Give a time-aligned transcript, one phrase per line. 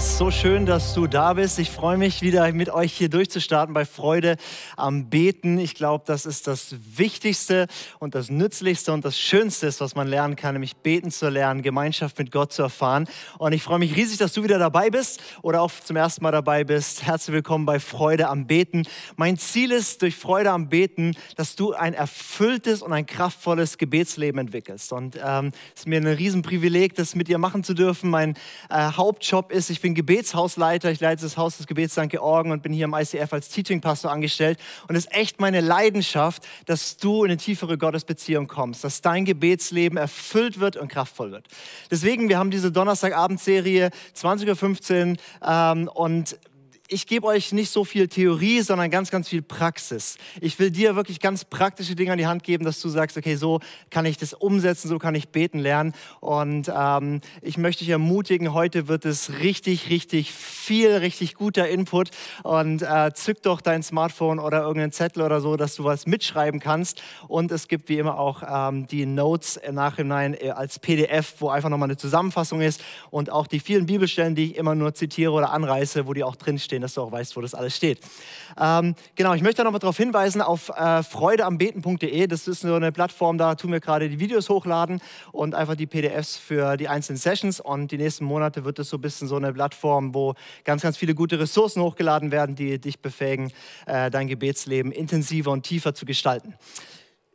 [0.00, 1.58] ist so schön, dass du da bist.
[1.58, 4.36] Ich freue mich wieder mit euch hier durchzustarten bei Freude
[4.78, 5.58] am Beten.
[5.58, 7.66] Ich glaube, das ist das Wichtigste
[7.98, 12.18] und das Nützlichste und das Schönste, was man lernen kann, nämlich beten zu lernen, Gemeinschaft
[12.18, 13.08] mit Gott zu erfahren.
[13.36, 16.32] Und ich freue mich riesig, dass du wieder dabei bist oder auch zum ersten Mal
[16.32, 17.02] dabei bist.
[17.02, 18.84] Herzlich willkommen bei Freude am Beten.
[19.16, 24.40] Mein Ziel ist durch Freude am Beten, dass du ein erfülltes und ein kraftvolles Gebetsleben
[24.40, 24.94] entwickelst.
[24.94, 28.08] Und es ähm, ist mir ein Riesenprivileg, das mit dir machen zu dürfen.
[28.08, 28.34] Mein
[28.70, 32.08] äh, Hauptjob ist, ich bin Gebetshausleiter, ich leite das Haus des Gebets St.
[32.08, 34.58] Georgen und bin hier im ICF als Teaching-Pastor angestellt.
[34.88, 39.24] Und es ist echt meine Leidenschaft, dass du in eine tiefere Gottesbeziehung kommst, dass dein
[39.24, 41.46] Gebetsleben erfüllt wird und kraftvoll wird.
[41.90, 46.36] Deswegen, wir haben diese Donnerstagabendserie 20.15 Uhr ähm, und
[46.92, 50.18] ich gebe euch nicht so viel Theorie, sondern ganz, ganz viel Praxis.
[50.40, 53.36] Ich will dir wirklich ganz praktische Dinge an die Hand geben, dass du sagst, okay,
[53.36, 55.94] so kann ich das umsetzen, so kann ich beten lernen.
[56.18, 62.10] Und ähm, ich möchte dich ermutigen, heute wird es richtig, richtig viel, richtig guter Input.
[62.42, 66.58] Und äh, zück doch dein Smartphone oder irgendeinen Zettel oder so, dass du was mitschreiben
[66.58, 67.02] kannst.
[67.28, 71.50] Und es gibt wie immer auch ähm, die Notes im Nachhinein äh, als PDF, wo
[71.50, 72.82] einfach nochmal eine Zusammenfassung ist.
[73.10, 76.34] Und auch die vielen Bibelstellen, die ich immer nur zitiere oder anreiße, wo die auch
[76.34, 78.00] drinstehen dass du auch weißt, wo das alles steht.
[78.60, 82.92] Ähm, genau, ich möchte noch mal darauf hinweisen, auf äh, freudeambeten.de, das ist so eine
[82.92, 85.00] Plattform, da tun wir gerade die Videos hochladen
[85.32, 88.96] und einfach die PDFs für die einzelnen Sessions und die nächsten Monate wird es so
[88.96, 93.00] ein bisschen so eine Plattform, wo ganz, ganz viele gute Ressourcen hochgeladen werden, die dich
[93.00, 93.52] befähigen,
[93.86, 96.54] äh, dein Gebetsleben intensiver und tiefer zu gestalten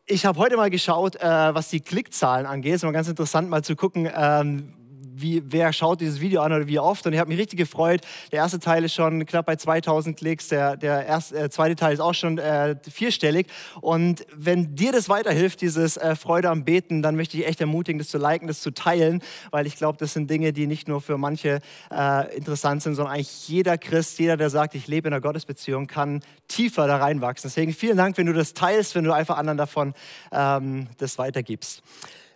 [0.07, 1.19] ich habe heute mal geschaut, äh,
[1.55, 2.73] was die Klickzahlen angeht.
[2.73, 4.73] Es ist mal ganz interessant, mal zu gucken, ähm,
[5.15, 7.05] wie, wer schaut dieses Video an oder wie oft.
[7.05, 8.01] Und ich habe mich richtig gefreut.
[8.31, 11.93] Der erste Teil ist schon knapp bei 2000 Klicks, der, der erste, äh, zweite Teil
[11.93, 13.47] ist auch schon äh, vierstellig.
[13.81, 17.99] Und wenn dir das weiterhilft, dieses äh, Freude am Beten, dann möchte ich echt ermutigen,
[17.99, 19.21] das zu liken, das zu teilen,
[19.51, 21.59] weil ich glaube, das sind Dinge, die nicht nur für manche
[21.91, 25.87] äh, interessant sind, sondern eigentlich jeder Christ, jeder, der sagt, ich lebe in einer Gottesbeziehung,
[25.87, 27.49] kann tiefer da reinwachsen.
[27.49, 29.93] Deswegen vielen Dank, wenn du das teilst, wenn du einfach anderen davon
[30.31, 31.81] ähm, das weitergibst.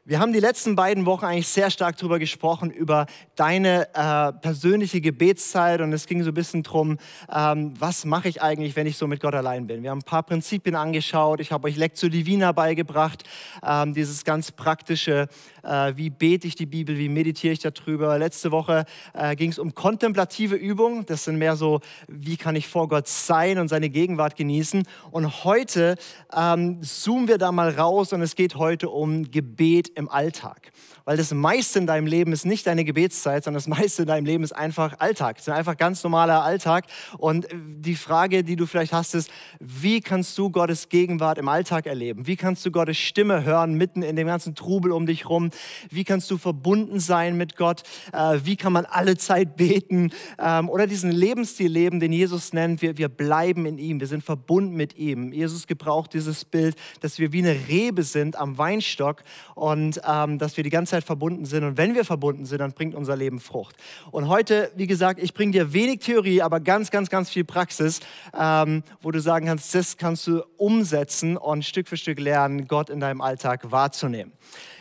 [0.09, 3.05] Wir haben die letzten beiden Wochen eigentlich sehr stark darüber gesprochen, über
[3.35, 5.81] deine äh, persönliche Gebetszeit.
[5.81, 6.97] Und es ging so ein bisschen darum,
[7.31, 9.83] ähm, was mache ich eigentlich, wenn ich so mit Gott allein bin.
[9.83, 13.23] Wir haben ein paar Prinzipien angeschaut, ich habe euch Lectio Divina beigebracht,
[13.63, 15.27] ähm, dieses ganz praktische,
[15.63, 18.17] äh, wie bete ich die Bibel, wie meditiere ich darüber.
[18.17, 22.67] Letzte Woche äh, ging es um kontemplative Übungen, das sind mehr so, wie kann ich
[22.67, 24.83] vor Gott sein und seine Gegenwart genießen.
[25.11, 25.95] Und heute
[26.35, 30.71] ähm, zoomen wir da mal raus und es geht heute um Gebet im Alltag.
[31.09, 34.25] Weil das meiste in deinem Leben ist nicht deine Gebetszeit, sondern das meiste in deinem
[34.25, 35.37] Leben ist einfach Alltag.
[35.39, 36.85] Es ist einfach ganz normaler Alltag.
[37.17, 41.87] Und die Frage, die du vielleicht hast, ist, wie kannst du Gottes Gegenwart im Alltag
[41.87, 42.27] erleben?
[42.27, 45.49] Wie kannst du Gottes Stimme hören mitten in dem ganzen Trubel um dich rum?
[45.89, 47.81] Wie kannst du verbunden sein mit Gott?
[48.13, 50.11] Äh, wie kann man alle Zeit beten?
[50.37, 54.23] Ähm, oder diesen Lebensstil leben, den Jesus nennt, wir, wir bleiben in ihm, wir sind
[54.23, 55.33] verbunden mit ihm.
[55.33, 59.23] Jesus gebraucht dieses Bild, dass wir wie eine Rebe sind am Weinstock
[59.55, 61.63] und und ähm, dass wir die ganze Zeit verbunden sind.
[61.63, 63.75] Und wenn wir verbunden sind, dann bringt unser Leben Frucht.
[64.11, 67.99] Und heute, wie gesagt, ich bringe dir wenig Theorie, aber ganz, ganz, ganz viel Praxis,
[68.37, 72.89] ähm, wo du sagen kannst, das kannst du umsetzen und Stück für Stück lernen, Gott
[72.89, 74.33] in deinem Alltag wahrzunehmen.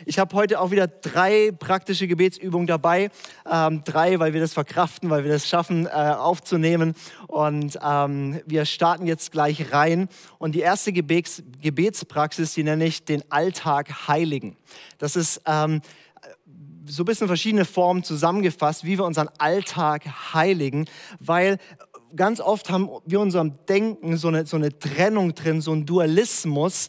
[0.05, 3.11] Ich habe heute auch wieder drei praktische Gebetsübungen dabei.
[3.49, 6.95] Ähm, drei, weil wir das verkraften, weil wir das schaffen äh, aufzunehmen.
[7.27, 10.09] Und ähm, wir starten jetzt gleich rein.
[10.37, 14.55] Und die erste Gebets Gebetspraxis, die nenne ich den Alltag heiligen.
[14.97, 15.81] Das ist ähm,
[16.89, 20.85] so ein bisschen verschiedene Formen zusammengefasst, wie wir unseren Alltag heiligen,
[21.19, 21.57] weil
[22.15, 26.87] ganz oft haben wir unserem Denken so eine, so eine Trennung drin, so ein Dualismus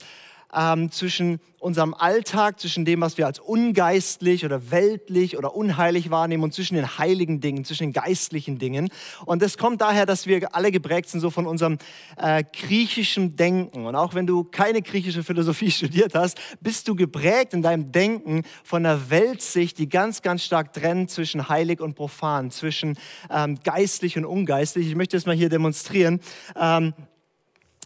[0.55, 6.43] ähm, zwischen unserem Alltag, zwischen dem, was wir als ungeistlich oder weltlich oder unheilig wahrnehmen
[6.43, 8.89] und zwischen den heiligen Dingen, zwischen den geistlichen Dingen.
[9.27, 11.77] Und das kommt daher, dass wir alle geprägt sind so von unserem
[12.17, 13.87] äh, griechischen Denken.
[13.87, 18.43] Und auch wenn du keine griechische Philosophie studiert hast, bist du geprägt in deinem Denken
[18.65, 22.99] von einer Weltsicht, die ganz, ganz stark trennt zwischen heilig und profan, zwischen
[23.31, 24.89] ähm, geistlich und ungeistlich.
[24.89, 26.21] Ich möchte das mal hier demonstrieren.
[26.59, 26.95] Ähm,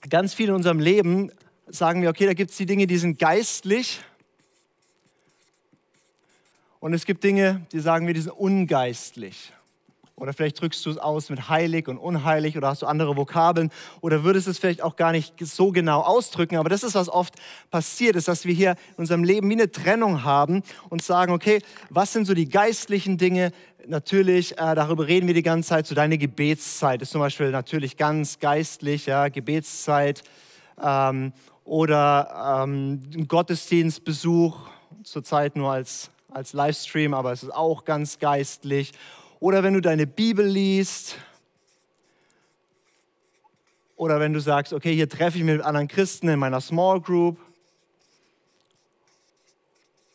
[0.08, 1.30] ganz viel in unserem Leben
[1.66, 4.00] sagen wir, okay, da gibt es die Dinge, die sind geistlich.
[6.80, 9.52] Und es gibt Dinge, die sagen wir, die sind ungeistlich.
[10.16, 13.70] Oder vielleicht drückst du es aus mit heilig und unheilig oder hast du andere Vokabeln
[14.00, 16.56] oder würdest es vielleicht auch gar nicht so genau ausdrücken.
[16.56, 17.34] Aber das ist, was oft
[17.70, 21.60] passiert ist, dass wir hier in unserem Leben wie eine Trennung haben und sagen, okay,
[21.90, 23.50] was sind so die geistlichen Dinge?
[23.88, 25.86] Natürlich, äh, darüber reden wir die ganze Zeit.
[25.86, 30.22] So deine Gebetszeit ist zum Beispiel natürlich ganz geistlich, ja, Gebetszeit.
[30.80, 31.32] Ähm,
[31.64, 34.68] oder ähm, Gottesdienstbesuch,
[35.02, 38.92] zurzeit nur als, als Livestream, aber es ist auch ganz geistlich.
[39.40, 41.16] oder wenn du deine Bibel liest
[43.96, 47.00] oder wenn du sagst, okay, hier treffe ich mich mit anderen Christen in meiner Small
[47.00, 47.38] Group.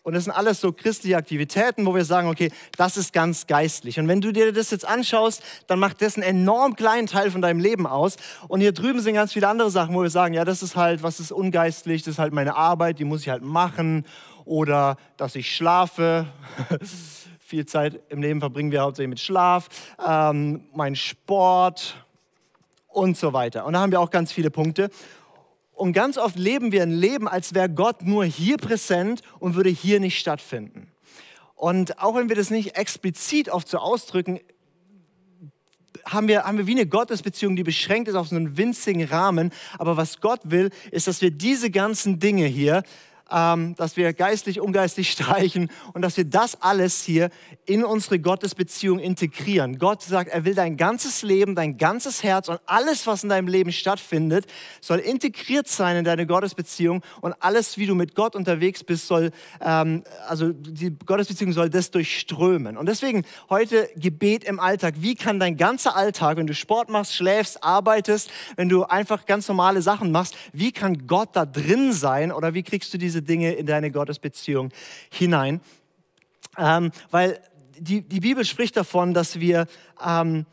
[0.02, 4.00] Und das sind alles so christliche Aktivitäten, wo wir sagen, okay, das ist ganz geistlich.
[4.00, 7.42] Und wenn du dir das jetzt anschaust, dann macht das einen enorm kleinen Teil von
[7.42, 8.16] deinem Leben aus.
[8.48, 11.04] Und hier drüben sind ganz viele andere Sachen, wo wir sagen, ja, das ist halt,
[11.04, 14.06] was ist ungeistlich, das ist halt meine Arbeit, die muss ich halt machen.
[14.46, 16.26] Oder dass ich schlafe.
[17.40, 19.68] Viel Zeit im Leben verbringen wir hauptsächlich mit Schlaf.
[20.06, 21.96] Ähm, mein Sport
[22.88, 23.66] und so weiter.
[23.66, 24.90] Und da haben wir auch ganz viele Punkte.
[25.80, 29.70] Und ganz oft leben wir ein Leben, als wäre Gott nur hier präsent und würde
[29.70, 30.92] hier nicht stattfinden.
[31.56, 34.42] Und auch wenn wir das nicht explizit oft so ausdrücken,
[36.06, 39.54] haben wir, haben wir wie eine Gottesbeziehung, die beschränkt ist auf so einen winzigen Rahmen.
[39.78, 42.84] Aber was Gott will, ist, dass wir diese ganzen Dinge hier
[43.32, 47.30] ähm, dass wir geistlich, ungeistlich streichen und dass wir das alles hier
[47.66, 49.78] in unsere Gottesbeziehung integrieren.
[49.78, 53.48] Gott sagt, er will dein ganzes Leben, dein ganzes Herz und alles, was in deinem
[53.48, 54.46] Leben stattfindet,
[54.82, 59.32] soll integriert sein in deine Gottesbeziehung und alles, wie du mit Gott unterwegs bist, soll,
[59.62, 62.78] ähm, also die Gottesbeziehung soll das durchströmen.
[62.78, 64.96] Und deswegen heute Gebet im Alltag.
[64.98, 69.48] Wie kann dein ganzer Alltag, wenn du Sport machst, schläfst, arbeitest, wenn du einfach ganz
[69.48, 73.22] normale Sachen machst, wie kann Gott da drin sein oder wie kriegst du diese diese
[73.22, 74.70] Dinge in deine Gottesbeziehung
[75.10, 75.62] hinein.
[76.58, 77.40] Ähm, weil
[77.78, 79.68] die, die Bibel spricht davon, dass wir,
[80.06, 80.46] ähm,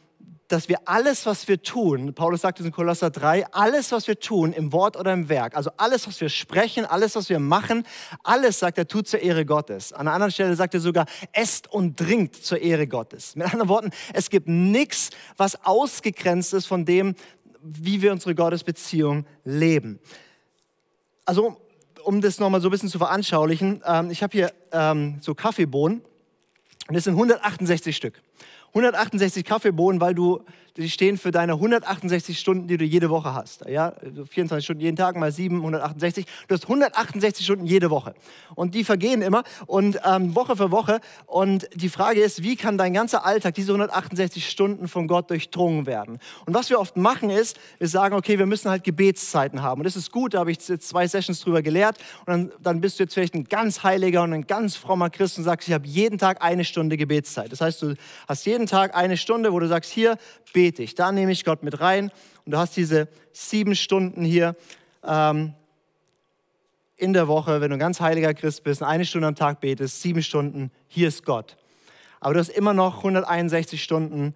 [0.48, 4.18] dass wir alles, was wir tun, Paulus sagt es in Kolosser 3, alles, was wir
[4.20, 7.84] tun, im Wort oder im Werk, also alles, was wir sprechen, alles, was wir machen,
[8.22, 9.92] alles, sagt er, tut zur Ehre Gottes.
[9.92, 13.34] An einer anderen Stelle sagt er sogar, esst und trinkt zur Ehre Gottes.
[13.34, 17.16] Mit anderen Worten, es gibt nichts, was ausgegrenzt ist von dem,
[17.60, 19.98] wie wir unsere Gottesbeziehung leben.
[21.24, 21.60] Also
[22.06, 26.02] um das nochmal so ein bisschen zu veranschaulichen, ähm, ich habe hier ähm, so Kaffeebohnen
[26.88, 28.22] und das sind 168 Stück.
[28.68, 30.44] 168 Kaffeebohnen, weil du
[30.76, 33.64] die stehen für deine 168 Stunden, die du jede Woche hast.
[33.68, 36.26] Ja, 24 also Stunden jeden Tag mal 7, 168.
[36.48, 38.14] Du hast 168 Stunden jede Woche.
[38.54, 41.00] Und die vergehen immer und ähm, Woche für Woche.
[41.26, 45.86] Und die Frage ist, wie kann dein ganzer Alltag, diese 168 Stunden von Gott durchdrungen
[45.86, 46.18] werden?
[46.44, 49.80] Und was wir oft machen ist, wir sagen, okay, wir müssen halt Gebetszeiten haben.
[49.80, 51.98] Und das ist gut, da habe ich jetzt zwei Sessions drüber gelehrt.
[52.26, 55.38] Und dann, dann bist du jetzt vielleicht ein ganz heiliger und ein ganz frommer Christ
[55.38, 57.50] und sagst, ich habe jeden Tag eine Stunde Gebetszeit.
[57.50, 57.94] Das heißt, du
[58.28, 60.18] hast jeden Tag eine Stunde, wo du sagst, hier,
[60.52, 60.94] bete ich.
[60.94, 62.10] Da nehme ich Gott mit rein.
[62.44, 64.56] Und du hast diese sieben Stunden hier
[65.04, 65.54] ähm,
[66.96, 70.02] in der Woche, wenn du ein ganz heiliger Christ bist, eine Stunde am Tag betest,
[70.02, 71.56] sieben Stunden, hier ist Gott.
[72.20, 74.34] Aber du hast immer noch 161 Stunden,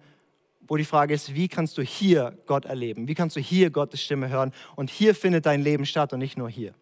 [0.67, 3.07] wo die Frage ist, wie kannst du hier Gott erleben?
[3.07, 4.53] Wie kannst du hier Gottes Stimme hören?
[4.75, 6.73] Und hier findet dein Leben statt und nicht nur hier.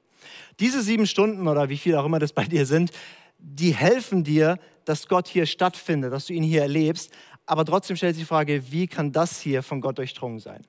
[0.60, 2.92] Diese sieben Stunden oder wie viel auch immer das bei dir sind,
[3.40, 7.12] die helfen dir, dass Gott hier stattfindet, dass du ihn hier erlebst.
[7.50, 10.62] Aber trotzdem stellt sich die Frage, wie kann das hier von Gott durchdrungen sein?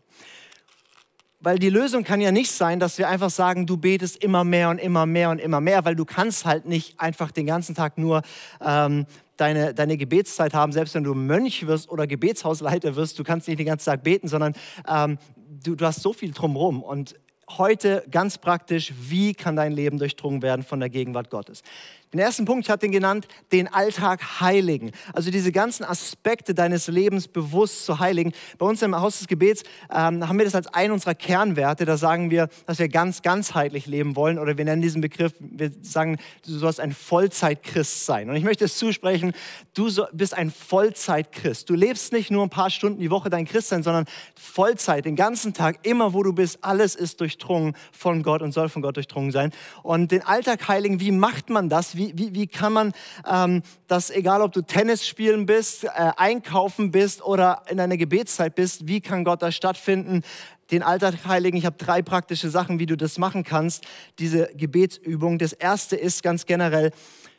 [1.39, 4.71] Weil die Lösung kann ja nicht sein, dass wir einfach sagen, du betest immer mehr
[4.71, 7.99] und immer mehr und immer mehr, weil du kannst halt nicht einfach den ganzen Tag
[7.99, 8.23] nur
[8.65, 9.05] ähm,
[9.37, 13.59] deine, deine Gebetszeit haben, selbst wenn du Mönch wirst oder Gebetshausleiter wirst, du kannst nicht
[13.59, 14.55] den ganzen Tag beten, sondern
[14.89, 15.19] ähm,
[15.63, 16.83] du, du hast so viel drumherum.
[16.83, 17.15] Und
[17.59, 21.63] heute ganz praktisch, wie kann dein Leben durchdrungen werden von der Gegenwart Gottes?
[22.13, 24.91] Den ersten Punkt, ich hatte ihn genannt, den Alltag heiligen.
[25.13, 28.33] Also diese ganzen Aspekte deines Lebens bewusst zu heiligen.
[28.59, 29.63] Bei uns im Haus des Gebets
[29.95, 31.85] ähm, haben wir das als einen unserer Kernwerte.
[31.85, 34.41] Da sagen wir, dass wir ganz ganzheitlich leben wollen.
[34.41, 38.29] Oder wir nennen diesen Begriff, wir sagen, du sollst ein Vollzeitchrist sein.
[38.29, 39.33] Und ich möchte es zusprechen,
[39.75, 41.71] du bist ein Vollzeitchrist.
[41.71, 45.55] Du lebst nicht nur ein paar Stunden die Woche dein Christsein, sondern Vollzeit, den ganzen
[45.55, 49.31] Tag, immer wo du bist, alles ist durchdrungen von Gott und soll von Gott durchdrungen
[49.31, 49.53] sein.
[49.85, 52.00] Und den Alltag heiligen, wie macht man das?
[52.01, 52.93] Wie, wie, wie kann man
[53.31, 58.55] ähm, das, egal ob du Tennis spielen bist, äh, einkaufen bist oder in einer Gebetszeit
[58.55, 60.23] bist, wie kann Gott da stattfinden?
[60.71, 63.85] Den Alltag heiligen, ich habe drei praktische Sachen, wie du das machen kannst,
[64.19, 65.39] diese Gebetsübung.
[65.39, 66.93] Das erste ist ganz generell,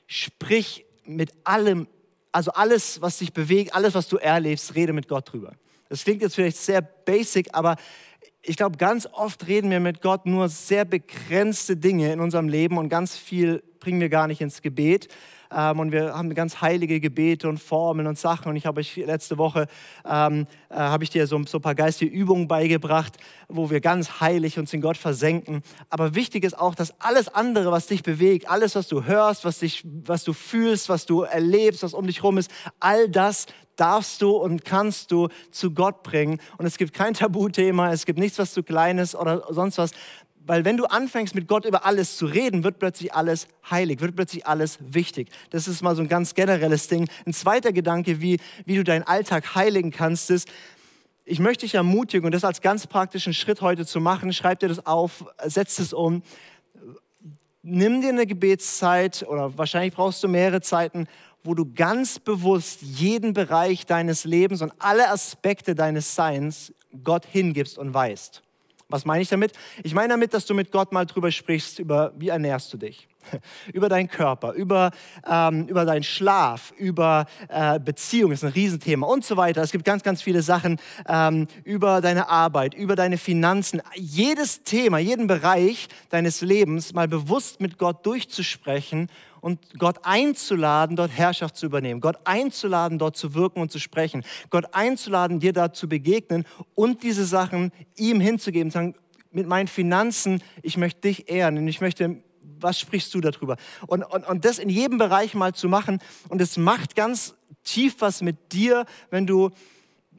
[0.06, 1.88] sprich mit allem,
[2.32, 5.54] also alles, was dich bewegt, alles, was du erlebst, rede mit Gott drüber.
[5.90, 7.78] Das klingt jetzt vielleicht sehr basic, aber
[8.44, 12.78] ich glaube, ganz oft reden wir mit Gott nur sehr begrenzte Dinge in unserem Leben
[12.78, 15.08] und ganz viel bringen wir gar nicht ins Gebet.
[15.54, 18.50] Ähm, und wir haben ganz heilige Gebete und Formeln und Sachen.
[18.50, 19.68] Und ich habe euch letzte Woche,
[20.06, 23.18] ähm, äh, habe ich dir so, so ein paar geistige Übungen beigebracht,
[23.48, 25.62] wo wir ganz heilig uns in Gott versenken.
[25.90, 29.60] Aber wichtig ist auch, dass alles andere, was dich bewegt, alles, was du hörst, was,
[29.60, 34.22] dich, was du fühlst, was du erlebst, was um dich herum ist, all das darfst
[34.22, 36.40] du und kannst du zu Gott bringen.
[36.58, 39.92] Und es gibt kein Tabuthema, es gibt nichts, was zu klein ist oder sonst was
[40.46, 44.16] Weil wenn du anfängst mit Gott über alles zu reden, wird plötzlich alles heilig, wird
[44.16, 45.30] plötzlich alles wichtig.
[45.52, 47.08] Das ist mal so ein ganz generelles Ding.
[47.26, 50.50] Ein zweiter Gedanke, wie, wie du deinen Alltag heiligen kannst, ist,
[51.26, 54.68] ich möchte dich ermutigen und das als ganz praktischen Schritt heute zu machen, schreib dir
[54.68, 56.24] das auf, setz es um.
[57.62, 61.08] Nimm dir eine Gebetszeit oder wahrscheinlich brauchst du mehrere Zeiten,
[61.44, 67.78] wo du ganz bewusst jeden Bereich deines Lebens und alle Aspekte deines Seins Gott hingibst
[67.78, 68.42] und weißt.
[68.92, 69.54] Was meine ich damit?
[69.84, 73.08] Ich meine damit, dass du mit Gott mal drüber sprichst, über wie ernährst du dich,
[73.74, 74.92] über deinen Körper, über,
[75.30, 79.62] ähm, über deinen Schlaf, über äh, Beziehung, ist ein Riesenthema und so weiter.
[79.62, 83.82] Es gibt ganz, ganz viele Sachen ähm, über deine Arbeit, über deine Finanzen.
[83.96, 89.10] Jedes Thema, jeden Bereich deines Lebens mal bewusst mit Gott durchzusprechen
[89.42, 94.24] und Gott einzuladen, dort Herrschaft zu übernehmen, Gott einzuladen, dort zu wirken und zu sprechen,
[94.50, 96.46] Gott einzuladen, dir da zu begegnen
[96.76, 98.96] und diese Sachen ihm hinzugeben, sagen,
[99.32, 102.22] mit meinen Finanzen, ich möchte dich ehren und ich möchte,
[102.60, 103.58] was sprichst du darüber?
[103.88, 107.96] Und, und, und das in jedem Bereich mal zu machen und es macht ganz tief
[108.00, 109.50] was mit dir, wenn du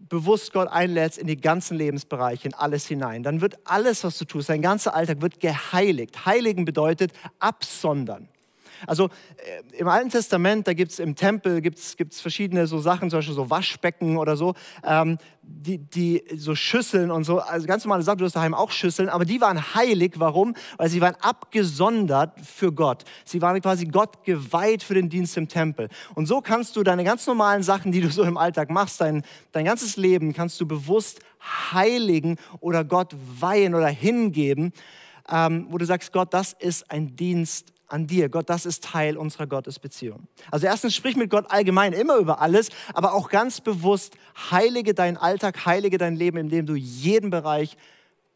[0.08, 3.22] bewusst Gott einlädst in die ganzen Lebensbereiche, in alles hinein.
[3.22, 6.26] Dann wird alles, was du tust, dein ganzer Alltag wird geheiligt.
[6.26, 8.28] Heiligen bedeutet absondern.
[8.86, 13.10] Also äh, im Alten Testament, da gibt es im Tempel gibt's, gibt's verschiedene so Sachen,
[13.10, 17.84] zum Beispiel so Waschbecken oder so, ähm, die, die so Schüsseln und so, also ganz
[17.84, 20.14] normale Sachen, du hast daheim auch Schüsseln, aber die waren heilig.
[20.16, 20.54] Warum?
[20.76, 23.04] Weil sie waren abgesondert für Gott.
[23.24, 25.88] Sie waren quasi Gott geweiht für den Dienst im Tempel.
[26.14, 29.22] Und so kannst du deine ganz normalen Sachen, die du so im Alltag machst, dein,
[29.52, 31.20] dein ganzes Leben, kannst du bewusst
[31.72, 34.72] heiligen oder Gott weihen oder hingeben,
[35.28, 38.28] ähm, wo du sagst, Gott, das ist ein Dienst an dir.
[38.28, 40.26] Gott, das ist Teil unserer Gottesbeziehung.
[40.50, 44.16] Also erstens sprich mit Gott allgemein immer über alles, aber auch ganz bewusst
[44.50, 47.76] heilige deinen Alltag, heilige dein Leben, indem du jeden Bereich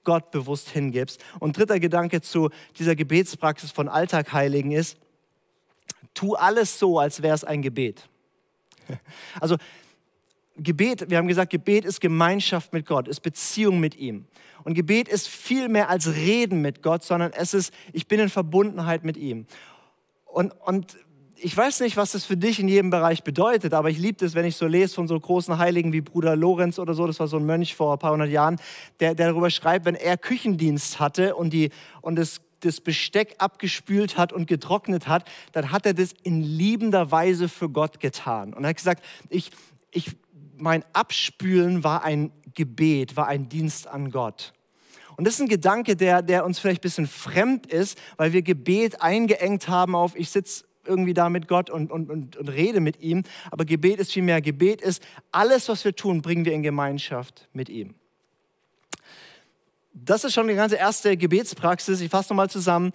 [0.05, 1.25] Gott bewusst hingibst.
[1.41, 4.99] Und dritter Gedanke zu dieser Gebetspraxis von Alltag heiligen ist,
[6.15, 8.09] tu alles so, als wäre es ein Gebet.
[9.41, 9.57] Also
[10.59, 14.27] Gebet, wir haben gesagt, Gebet ist Gemeinschaft mit Gott, ist Beziehung mit ihm.
[14.65, 18.29] Und Gebet ist viel mehr als Reden mit Gott, sondern es ist, ich bin in
[18.29, 19.47] Verbundenheit mit ihm.
[20.25, 20.97] Und, und
[21.39, 24.35] ich weiß nicht, was das für dich in jedem Bereich bedeutet, aber ich liebe es,
[24.35, 27.29] wenn ich so lese von so großen Heiligen wie Bruder Lorenz oder so, das war
[27.29, 28.59] so ein Mönch vor ein paar hundert Jahren,
[29.01, 31.71] der, der darüber schreibt, wenn er Küchendienst hatte und, die,
[32.01, 37.11] und das, das Besteck abgespült hat und getrocknet hat, dann hat er das in liebender
[37.11, 38.55] Weise für Gott getan.
[38.55, 39.51] Und er hat gesagt, ich,
[39.91, 40.17] ich,
[40.59, 44.53] mein Abspülen war ein Gebet, war ein Dienst an Gott.
[45.17, 48.43] Und das ist ein Gedanke, der, der uns vielleicht ein bisschen fremd ist, weil wir
[48.43, 52.81] Gebet eingeengt haben auf, ich sitze irgendwie da mit Gott und, und, und, und rede
[52.81, 53.25] mit ihm.
[53.51, 57.69] Aber Gebet ist vielmehr, Gebet ist, alles, was wir tun, bringen wir in Gemeinschaft mit
[57.69, 57.95] ihm.
[59.93, 62.01] Das ist schon die ganze erste Gebetspraxis.
[62.01, 62.93] Ich fasse nochmal zusammen.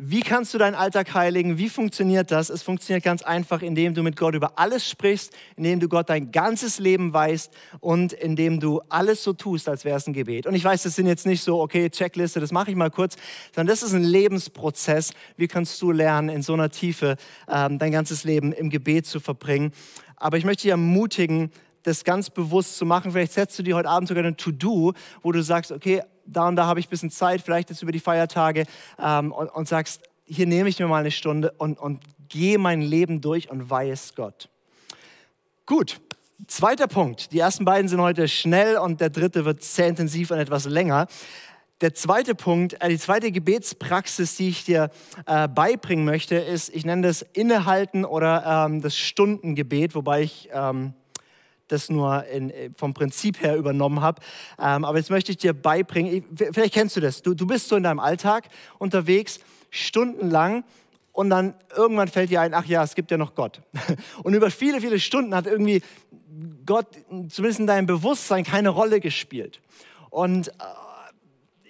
[0.00, 1.58] Wie kannst du deinen Alltag heiligen?
[1.58, 2.50] Wie funktioniert das?
[2.50, 6.30] Es funktioniert ganz einfach, indem du mit Gott über alles sprichst, indem du Gott dein
[6.30, 10.46] ganzes Leben weißt und indem du alles so tust, als wäre es ein Gebet.
[10.46, 13.16] Und ich weiß, das sind jetzt nicht so, okay, Checkliste, das mache ich mal kurz,
[13.52, 15.10] sondern das ist ein Lebensprozess.
[15.36, 17.16] Wie kannst du lernen, in so einer Tiefe
[17.48, 19.72] ähm, dein ganzes Leben im Gebet zu verbringen?
[20.14, 21.50] Aber ich möchte dich ermutigen,
[21.82, 23.10] das ganz bewusst zu machen.
[23.10, 26.02] Vielleicht setzt du dir heute Abend sogar ein To-Do, wo du sagst, okay,
[26.32, 28.64] da und da habe ich ein bisschen Zeit, vielleicht jetzt über die Feiertage
[28.98, 32.82] ähm, und, und, sagst, hier nehme ich mir mal eine Stunde und, und gehe mein
[32.82, 34.48] Leben durch und weiß Gott.
[35.66, 36.00] Gut,
[36.46, 37.32] zweiter Punkt.
[37.32, 41.06] Die ersten beiden sind heute schnell und der dritte wird sehr intensiv und etwas länger.
[41.80, 44.90] Der zweite Punkt, äh, die zweite Gebetspraxis, die ich dir
[45.26, 50.94] äh, beibringen möchte, ist, ich nenne das Innehalten oder ähm, das Stundengebet, wobei ich ähm,
[51.68, 54.20] das nur in, äh, vom Prinzip her übernommen habe.
[54.58, 57.76] Ähm, aber jetzt möchte ich dir beibringen, vielleicht kennst du das, du, du bist so
[57.76, 58.48] in deinem Alltag
[58.78, 60.64] unterwegs, stundenlang
[61.12, 63.60] und dann irgendwann fällt dir ein, ach ja, es gibt ja noch Gott.
[64.22, 65.82] Und über viele, viele Stunden hat irgendwie
[66.64, 69.60] Gott, zumindest in deinem Bewusstsein, keine Rolle gespielt.
[70.10, 70.52] Und äh,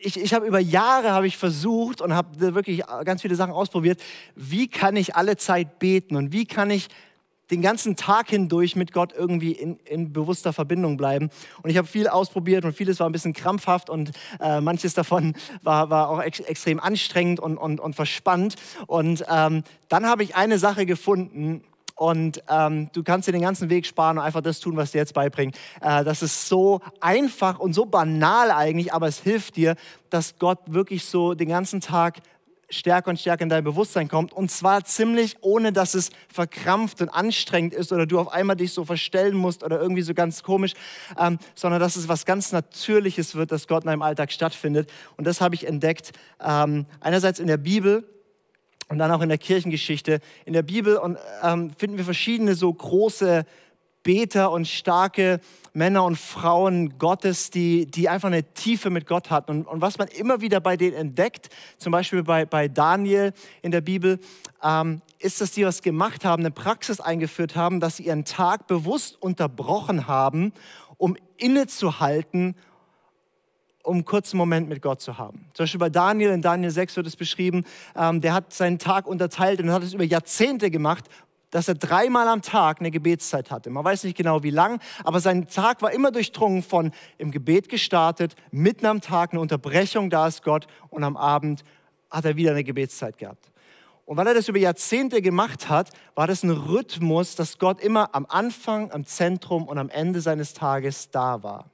[0.03, 4.03] ich, ich habe über Jahre habe ich versucht und habe wirklich ganz viele Sachen ausprobiert.
[4.35, 6.89] Wie kann ich alle Zeit beten und wie kann ich
[7.51, 11.31] den ganzen Tag hindurch mit Gott irgendwie in, in bewusster Verbindung bleiben.
[11.63, 15.35] Und ich habe viel ausprobiert und vieles war ein bisschen krampfhaft und äh, manches davon
[15.63, 18.57] war, war auch ex extrem anstrengend und, und, und verspannt.
[18.87, 21.63] Und ähm, dann habe ich eine Sache gefunden,
[21.99, 24.99] und ähm, du kannst dir den ganzen Weg sparen und einfach das tun, was dir
[24.99, 25.59] jetzt beibringt.
[25.81, 29.75] Äh, das ist so einfach und so banal eigentlich, aber es hilft dir,
[30.09, 32.21] dass Gott wirklich so den ganzen Tag
[32.71, 34.33] stärker und stärker in dein Bewusstsein kommt.
[34.33, 38.73] Und zwar ziemlich, ohne dass es verkrampft und anstrengend ist oder du auf einmal dich
[38.73, 40.75] so verstellen musst oder irgendwie so ganz komisch,
[41.19, 44.91] ähm, sondern dass es was ganz Natürliches wird, dass Gott in deinem Alltag stattfindet.
[45.17, 46.13] Und das habe ich entdeckt,
[46.45, 48.05] ähm, einerseits in der Bibel,
[48.91, 50.21] und dann auch in der Kirchengeschichte.
[50.47, 53.45] In der Bibel und, ähm, finden wir verschiedene so große
[54.09, 55.39] Beter und starke
[55.75, 59.51] Männer und Frauen Gottes, die, die einfach eine Tiefe mit Gott hatten.
[59.51, 63.71] Und, und was man immer wieder bei denen entdeckt, zum Beispiel bei, bei Daniel in
[63.71, 64.19] der Bibel,
[64.63, 68.67] ähm, ist, dass die was gemacht haben, eine Praxis eingeführt haben, dass sie ihren Tag
[68.67, 70.55] bewusst unterbrochen haben,
[70.97, 72.55] um innezuhalten
[73.83, 75.47] um einen kurzen Moment mit Gott zu haben.
[75.55, 77.65] Zum Beispiel bei Daniel, in Daniel 6 wird es beschrieben,
[77.97, 81.07] ähm, der hat seinen Tag unterteilt und hat es über Jahrzehnte gemacht,
[81.51, 83.71] dass er dreimal am Tag eine Gebetszeit hatte.
[83.71, 87.69] Man weiß nicht genau wie lang, aber sein Tag war immer durchdrungen von im Gebet
[87.69, 91.65] gestartet, mitten am Tag eine Unterbrechung, da ist Gott und am Abend
[92.11, 93.51] hat er wieder eine Gebetszeit gehabt.
[94.05, 98.15] Und weil er das über Jahrzehnte gemacht hat, war das ein Rhythmus, dass Gott immer
[98.15, 101.71] am Anfang, am Zentrum und am Ende seines Tages da war.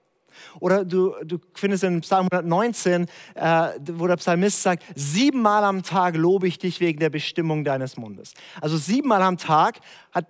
[0.61, 6.17] Oder du, du findest in Psalm 119, äh, wo der Psalmist sagt, siebenmal am Tag
[6.17, 8.35] lobe ich dich wegen der Bestimmung deines Mundes.
[8.61, 9.81] Also siebenmal am Tag
[10.13, 10.27] hat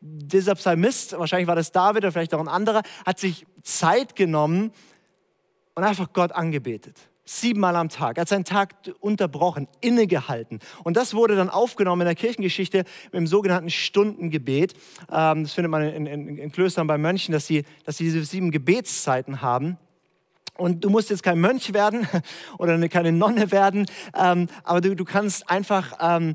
[0.00, 4.72] dieser Psalmist, wahrscheinlich war das David oder vielleicht auch ein anderer, hat sich Zeit genommen
[5.74, 8.18] und einfach Gott angebetet siebenmal am Tag.
[8.18, 10.60] Hat seinen Tag unterbrochen, innegehalten.
[10.84, 14.74] Und das wurde dann aufgenommen in der Kirchengeschichte dem sogenannten Stundengebet.
[15.12, 18.24] Ähm, das findet man in, in, in Klöstern bei Mönchen, dass sie, dass sie diese
[18.24, 19.76] sieben Gebetszeiten haben.
[20.56, 22.08] Und du musst jetzt kein Mönch werden
[22.58, 23.86] oder keine Nonne werden,
[24.18, 26.34] ähm, aber du, du kannst einfach ähm,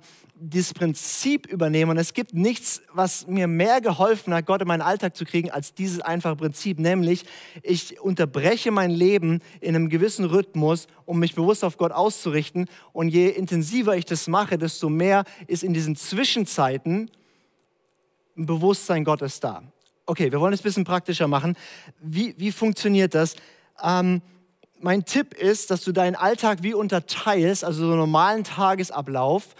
[0.49, 1.91] dieses Prinzip übernehmen.
[1.91, 5.49] Und es gibt nichts, was mir mehr geholfen hat, Gott in meinen Alltag zu kriegen,
[5.51, 6.79] als dieses einfache Prinzip.
[6.79, 7.25] Nämlich,
[7.61, 12.67] ich unterbreche mein Leben in einem gewissen Rhythmus, um mich bewusst auf Gott auszurichten.
[12.91, 17.09] Und je intensiver ich das mache, desto mehr ist in diesen Zwischenzeiten
[18.37, 19.63] ein Bewusstsein Gottes da.
[20.05, 21.55] Okay, wir wollen es ein bisschen praktischer machen.
[22.01, 23.35] Wie, wie funktioniert das?
[23.81, 24.21] Ähm,
[24.81, 29.55] mein Tipp ist, dass du deinen Alltag wie unterteilst, also so einen normalen Tagesablauf,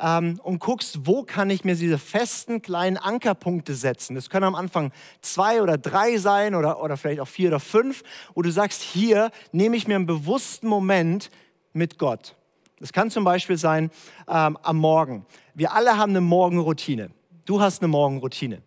[0.00, 4.14] ähm, und guckst, wo kann ich mir diese festen kleinen Ankerpunkte setzen.
[4.14, 8.02] Das können am Anfang zwei oder drei sein oder, oder vielleicht auch vier oder fünf,
[8.34, 11.30] wo du sagst, hier nehme ich mir einen bewussten Moment
[11.72, 12.36] mit Gott.
[12.78, 13.90] Das kann zum Beispiel sein
[14.28, 15.24] ähm, am Morgen.
[15.54, 17.10] Wir alle haben eine Morgenroutine.
[17.46, 18.62] Du hast eine Morgenroutine.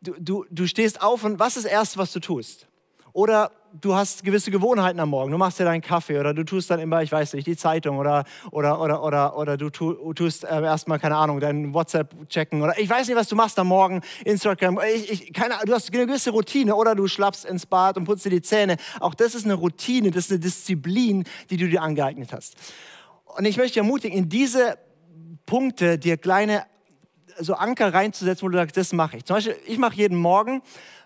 [0.00, 2.68] Du, du, du stehst auf und was ist das Erste, was du tust?
[3.12, 5.30] Oder du hast gewisse Gewohnheiten am Morgen.
[5.30, 7.98] Du machst dir deinen Kaffee oder du tust dann immer, ich weiß nicht, die Zeitung
[7.98, 12.78] oder, oder, oder, oder, oder du tust äh, erstmal, keine Ahnung, dein WhatsApp checken oder
[12.78, 14.80] ich weiß nicht, was du machst am Morgen, Instagram.
[14.94, 18.24] Ich, ich, keine, du hast eine gewisse Routine oder du schlappst ins Bad und putzt
[18.24, 18.76] dir die Zähne.
[19.00, 22.54] Auch das ist eine Routine, das ist eine Disziplin, die du dir angeeignet hast.
[23.24, 24.78] Und ich möchte dich ermutigen, in diese
[25.46, 26.64] Punkte dir kleine
[27.38, 29.24] so Anker reinzusetzen, wo du sagst, das mache ich.
[29.24, 30.62] Zum Beispiel, ich mache jeden Morgen,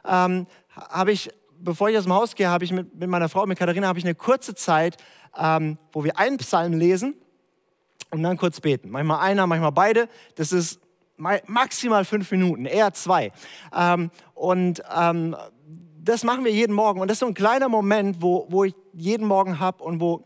[0.06, 1.30] ähm, habe ich
[1.64, 3.98] bevor ich aus dem Haus gehe, habe ich mit, mit meiner Frau, mit Katharina, habe
[3.98, 4.96] ich eine kurze Zeit,
[5.36, 7.14] ähm, wo wir einen Psalm lesen
[8.10, 8.90] und dann kurz beten.
[8.90, 10.08] Manchmal einer, manchmal beide.
[10.36, 10.80] Das ist
[11.16, 13.32] maximal fünf Minuten, eher zwei.
[13.74, 15.36] Ähm, und ähm,
[16.02, 17.00] das machen wir jeden Morgen.
[17.00, 20.22] Und das ist so ein kleiner Moment, wo, wo ich jeden Morgen habe und wo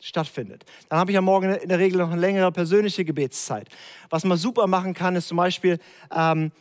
[0.00, 0.64] stattfindet.
[0.88, 3.68] Dann habe ich am Morgen in der Regel noch eine längere persönliche Gebetszeit.
[4.10, 5.78] Was man super machen kann, ist zum Beispiel
[6.14, 6.52] ähm,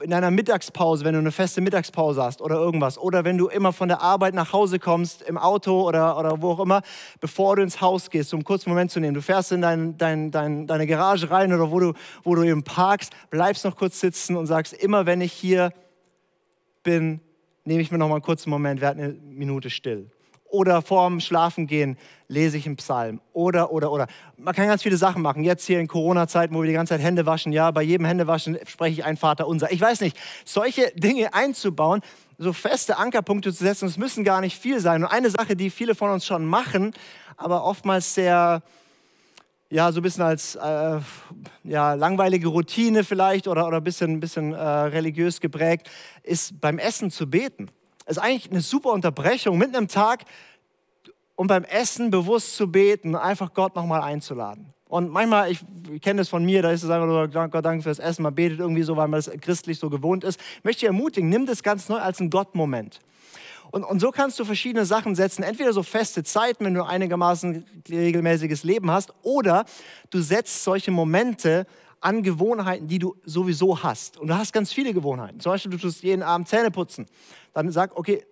[0.00, 3.72] in einer Mittagspause, wenn du eine feste Mittagspause hast oder irgendwas, oder wenn du immer
[3.72, 6.82] von der Arbeit nach Hause kommst, im Auto oder, oder wo auch immer,
[7.20, 9.14] bevor du ins Haus gehst, um einen kurzen Moment zu nehmen.
[9.14, 12.62] Du fährst in dein, dein, dein, deine Garage rein oder wo du, wo du eben
[12.62, 15.72] parkst, bleibst noch kurz sitzen und sagst, immer wenn ich hier
[16.84, 17.20] bin,
[17.64, 20.10] nehme ich mir noch mal einen kurzen Moment, werde eine Minute still
[20.50, 24.06] oder vorm Schlafengehen lese ich einen Psalm oder, oder, oder.
[24.36, 25.44] Man kann ganz viele Sachen machen.
[25.44, 28.58] Jetzt hier in Corona-Zeiten, wo wir die ganze Zeit Hände waschen, ja, bei jedem Händewaschen
[28.66, 29.72] spreche ich ein Vater unser.
[29.72, 32.02] Ich weiß nicht, solche Dinge einzubauen,
[32.36, 35.02] so feste Ankerpunkte zu setzen, es müssen gar nicht viel sein.
[35.02, 36.92] Und eine Sache, die viele von uns schon machen,
[37.36, 38.62] aber oftmals sehr,
[39.70, 41.00] ja, so ein bisschen als äh,
[41.64, 45.90] ja, langweilige Routine vielleicht oder, oder ein bisschen, bisschen äh, religiös geprägt,
[46.22, 47.70] ist beim Essen zu beten
[48.08, 50.24] ist eigentlich eine super Unterbrechung, mitten im Tag,
[51.36, 54.72] um beim Essen bewusst zu beten, einfach Gott nochmal einzuladen.
[54.88, 55.60] Und manchmal, ich,
[55.92, 58.34] ich kenne das von mir, da ist es einfach nur, Gott, danke fürs Essen, man
[58.34, 60.40] betet irgendwie so, weil man das christlich so gewohnt ist.
[60.58, 63.00] Ich möchte dich ermutigen, nimm das ganz neu als einen Gott-Moment.
[63.70, 67.66] Und, und so kannst du verschiedene Sachen setzen, entweder so feste Zeiten, wenn du einigermaßen
[67.90, 69.66] regelmäßiges Leben hast, oder
[70.08, 71.66] du setzt solche Momente
[72.00, 74.18] an Gewohnheiten, die du sowieso hast.
[74.18, 75.40] Und du hast ganz viele Gewohnheiten.
[75.40, 77.06] Zum Beispiel, du tust jeden Abend Zähne putzen.
[77.52, 78.24] Dann sag, okay,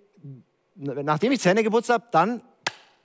[0.74, 2.42] nachdem ich Zähne geputzt habe, dann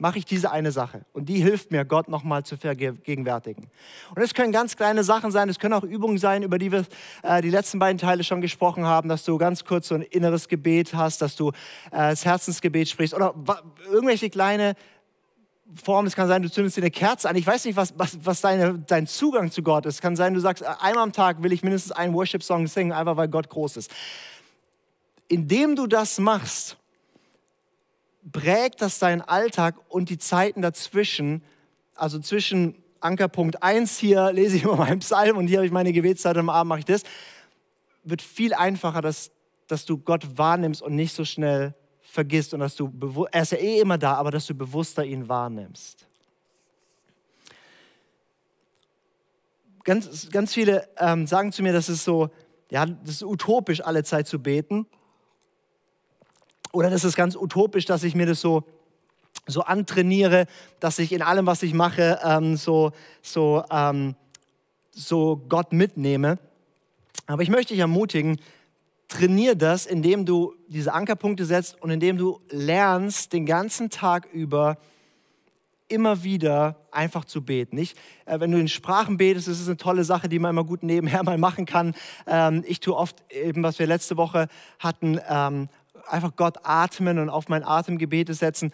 [0.01, 1.05] mache ich diese eine Sache.
[1.13, 3.69] Und die hilft mir, Gott nochmal zu vergegenwärtigen.
[4.15, 6.85] Und es können ganz kleine Sachen sein, es können auch Übungen sein, über die wir
[7.21, 10.47] äh, die letzten beiden Teile schon gesprochen haben, dass du ganz kurz so ein inneres
[10.47, 11.51] Gebet hast, dass du äh,
[11.91, 13.35] das Herzensgebet sprichst oder
[13.91, 14.73] irgendwelche kleine
[15.75, 17.35] Form, es kann sein, du zündest dir eine Kerze an.
[17.35, 19.95] Ich weiß nicht, was, was, was deine, dein Zugang zu Gott ist.
[19.95, 23.17] Es kann sein, du sagst, einmal am Tag will ich mindestens einen Worship-Song singen, einfach
[23.17, 23.91] weil Gott groß ist.
[25.27, 26.77] Indem du das machst,
[28.31, 31.43] prägt das deinen Alltag und die Zeiten dazwischen,
[31.95, 35.93] also zwischen Ankerpunkt 1 hier lese ich immer meinen Psalm und hier habe ich meine
[35.93, 37.03] Gebetszeit und am Abend mache ich das,
[38.03, 39.31] wird viel einfacher, dass,
[39.67, 41.73] dass du Gott wahrnimmst und nicht so schnell
[42.11, 42.91] vergisst und dass du,
[43.31, 46.05] er ist ja eh immer da, aber dass du bewusster ihn wahrnimmst.
[49.85, 52.29] Ganz, ganz viele ähm, sagen zu mir, das ist so,
[52.69, 54.85] ja, das ist utopisch, alle Zeit zu beten.
[56.73, 58.65] Oder das ist ganz utopisch, dass ich mir das so,
[59.47, 60.47] so antrainiere,
[60.81, 64.15] dass ich in allem, was ich mache, ähm, so, so, ähm,
[64.91, 66.39] so Gott mitnehme.
[67.25, 68.37] Aber ich möchte dich ermutigen,
[69.11, 74.77] trainier das, indem du diese Ankerpunkte setzt und indem du lernst, den ganzen Tag über
[75.89, 77.75] immer wieder einfach zu beten.
[77.75, 80.81] Nicht, äh, wenn du in Sprachen betest, ist eine tolle Sache, die man immer gut
[80.83, 81.93] nebenher mal machen kann.
[82.25, 84.47] Ähm, ich tue oft eben, was wir letzte Woche
[84.79, 85.67] hatten, ähm,
[86.07, 88.71] einfach Gott atmen und auf mein Atemgebete setzen.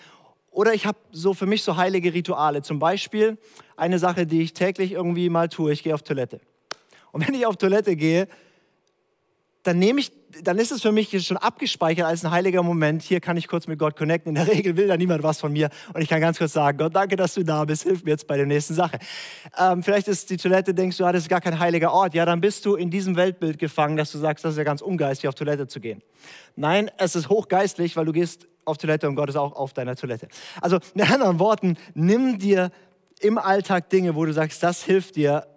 [0.52, 2.62] Oder ich habe so für mich so heilige Rituale.
[2.62, 3.40] Zum Beispiel
[3.76, 5.72] eine Sache, die ich täglich irgendwie mal tue.
[5.72, 6.40] Ich gehe auf Toilette.
[7.12, 8.28] Und wenn ich auf Toilette gehe,
[9.64, 10.12] dann nehme ich,
[10.44, 13.02] dann ist es für mich schon abgespeichert als ein heiliger Moment.
[13.02, 14.30] Hier kann ich kurz mit Gott connecten.
[14.30, 16.78] In der Regel will da niemand was von mir und ich kann ganz kurz sagen:
[16.78, 17.84] Gott, danke, dass du da bist.
[17.84, 19.00] Hilf mir jetzt bei der nächsten Sache.
[19.58, 22.14] Ähm, vielleicht ist die Toilette, denkst du, ah, das ist gar kein heiliger Ort.
[22.14, 24.82] Ja, dann bist du in diesem Weltbild gefangen, dass du sagst, das ist ja ganz
[24.82, 26.02] ungeistig, auf Toilette zu gehen.
[26.56, 29.96] Nein, es ist hochgeistlich, weil du gehst auf Toilette und Gott ist auch auf deiner
[29.96, 30.28] Toilette.
[30.62, 32.72] Also mit anderen Worten, nimm dir
[33.20, 35.48] im Alltag Dinge, wo du sagst, das hilft dir,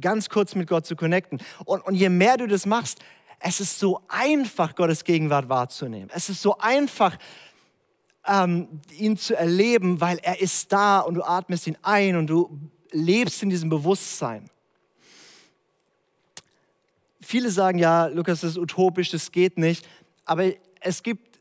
[0.00, 1.40] ganz kurz mit Gott zu connecten.
[1.64, 3.00] Und, und je mehr du das machst,
[3.40, 6.10] es ist so einfach, Gottes Gegenwart wahrzunehmen.
[6.14, 7.16] Es ist so einfach,
[8.26, 12.60] ähm, ihn zu erleben, weil er ist da und du atmest ihn ein und du
[12.92, 14.50] lebst in diesem Bewusstsein.
[17.20, 19.88] Viele sagen ja, Lukas, das ist utopisch, das geht nicht.
[20.26, 21.38] Aber es gibt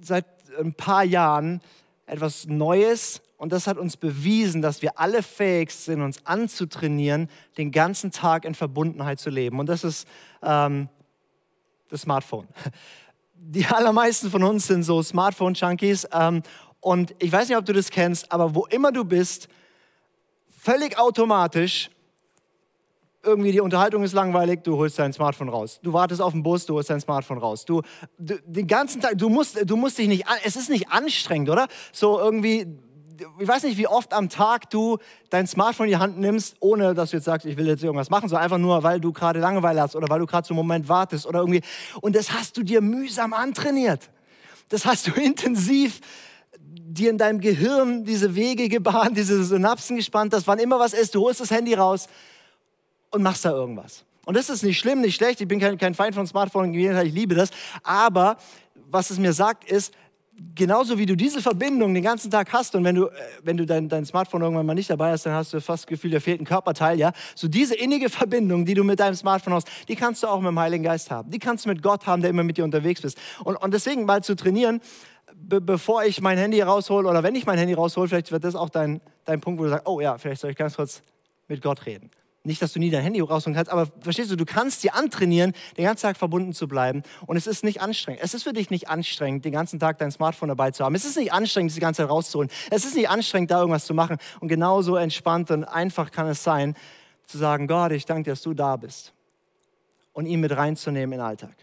[0.00, 0.26] seit
[0.58, 1.60] ein paar Jahren
[2.06, 7.28] etwas Neues und das hat uns bewiesen, dass wir alle fähig sind, uns anzutrainieren,
[7.58, 9.58] den ganzen Tag in Verbundenheit zu leben.
[9.58, 10.06] Und das ist
[10.44, 10.88] ähm,
[11.90, 12.46] das Smartphone.
[13.34, 16.06] Die allermeisten von uns sind so Smartphone-Junkies.
[16.12, 16.44] Ähm,
[16.78, 19.48] und ich weiß nicht, ob du das kennst, aber wo immer du bist,
[20.48, 21.90] völlig automatisch,
[23.24, 25.80] irgendwie die Unterhaltung ist langweilig, du holst dein Smartphone raus.
[25.82, 27.64] Du wartest auf den Bus, du holst dein Smartphone raus.
[27.64, 27.82] Du,
[28.18, 31.66] du den ganzen Tag, du musst, du musst dich nicht, es ist nicht anstrengend, oder?
[31.90, 32.68] So irgendwie,
[33.38, 34.98] ich weiß nicht, wie oft am Tag du
[35.30, 38.10] dein Smartphone in die Hand nimmst, ohne dass du jetzt sagst, ich will jetzt irgendwas
[38.10, 40.58] machen, sondern einfach nur, weil du gerade Langeweile hast oder weil du gerade so einen
[40.58, 41.62] Moment wartest oder irgendwie.
[42.00, 44.10] Und das hast du dir mühsam antrainiert.
[44.68, 46.00] Das hast du intensiv
[46.58, 51.14] dir in deinem Gehirn diese Wege gebahnt, diese Synapsen gespannt, dass wann immer was ist,
[51.14, 52.08] du holst das Handy raus
[53.10, 54.04] und machst da irgendwas.
[54.24, 55.40] Und das ist nicht schlimm, nicht schlecht.
[55.40, 57.50] Ich bin kein, kein Feind von Smartphone, ich liebe das.
[57.82, 58.36] Aber
[58.90, 59.92] was es mir sagt, ist,
[60.54, 63.10] genauso wie du diese Verbindung den ganzen Tag hast und wenn du, äh,
[63.42, 65.86] wenn du dein, dein Smartphone irgendwann mal nicht dabei hast, dann hast du fast das
[65.86, 67.12] Gefühl, da fehlt ein Körperteil, ja.
[67.34, 70.48] So diese innige Verbindung, die du mit deinem Smartphone hast, die kannst du auch mit
[70.48, 71.30] dem Heiligen Geist haben.
[71.30, 73.18] Die kannst du mit Gott haben, der immer mit dir unterwegs ist.
[73.44, 74.80] Und, und deswegen mal zu trainieren,
[75.34, 78.54] be bevor ich mein Handy raushole oder wenn ich mein Handy raushole, vielleicht wird das
[78.54, 81.02] auch dein, dein Punkt, wo du sagst, oh ja, vielleicht soll ich ganz kurz
[81.48, 82.10] mit Gott reden.
[82.44, 85.52] Nicht, dass du nie dein Handy rausholen kannst, aber verstehst du, du kannst dir antrainieren,
[85.76, 87.04] den ganzen Tag verbunden zu bleiben.
[87.26, 88.20] Und es ist nicht anstrengend.
[88.22, 90.96] Es ist für dich nicht anstrengend, den ganzen Tag dein Smartphone dabei zu haben.
[90.96, 92.50] Es ist nicht anstrengend, die ganze Zeit rauszuholen.
[92.70, 94.16] Es ist nicht anstrengend, da irgendwas zu machen.
[94.40, 96.74] Und genauso entspannt und einfach kann es sein,
[97.26, 99.12] zu sagen, Gott, ich danke dir, dass du da bist.
[100.12, 101.54] Und ihn mit reinzunehmen in den Alltag.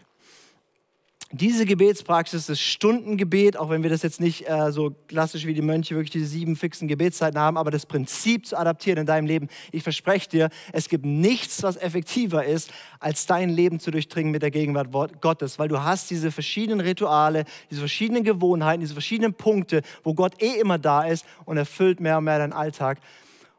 [1.32, 5.62] Diese Gebetspraxis, das Stundengebet, auch wenn wir das jetzt nicht äh, so klassisch wie die
[5.62, 9.46] Mönche wirklich diese sieben fixen Gebetszeiten haben, aber das Prinzip zu adaptieren in deinem Leben,
[9.70, 14.42] ich verspreche dir, es gibt nichts, was effektiver ist, als dein Leben zu durchdringen mit
[14.42, 14.90] der Gegenwart
[15.20, 20.42] Gottes, weil du hast diese verschiedenen Rituale, diese verschiedenen Gewohnheiten, diese verschiedenen Punkte, wo Gott
[20.42, 22.98] eh immer da ist und erfüllt mehr und mehr deinen Alltag.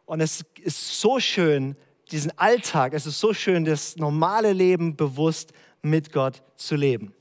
[0.05, 1.77] Und es ist so schön,
[2.12, 7.13] diesen Alltag, es ist so schön, das normale Leben bewusst mit Gott zu leben.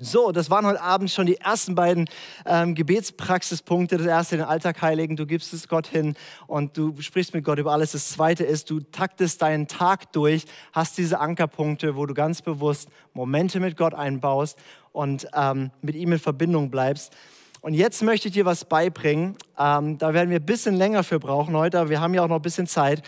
[0.00, 2.08] So, das waren heute Abend schon die ersten beiden
[2.46, 3.98] ähm, Gebetspraxispunkte.
[3.98, 6.14] Das erste, den Alltag heiligen, du gibst es Gott hin
[6.46, 7.90] und du sprichst mit Gott über alles.
[7.90, 12.88] Das zweite ist, du taktest deinen Tag durch, hast diese Ankerpunkte, wo du ganz bewusst
[13.12, 14.56] Momente mit Gott einbaust
[14.92, 17.12] und ähm, mit ihm in Verbindung bleibst.
[17.60, 19.36] Und jetzt möchte ich dir was beibringen.
[19.58, 22.28] Ähm, da werden wir ein bisschen länger für brauchen heute, aber wir haben ja auch
[22.28, 23.02] noch ein bisschen Zeit.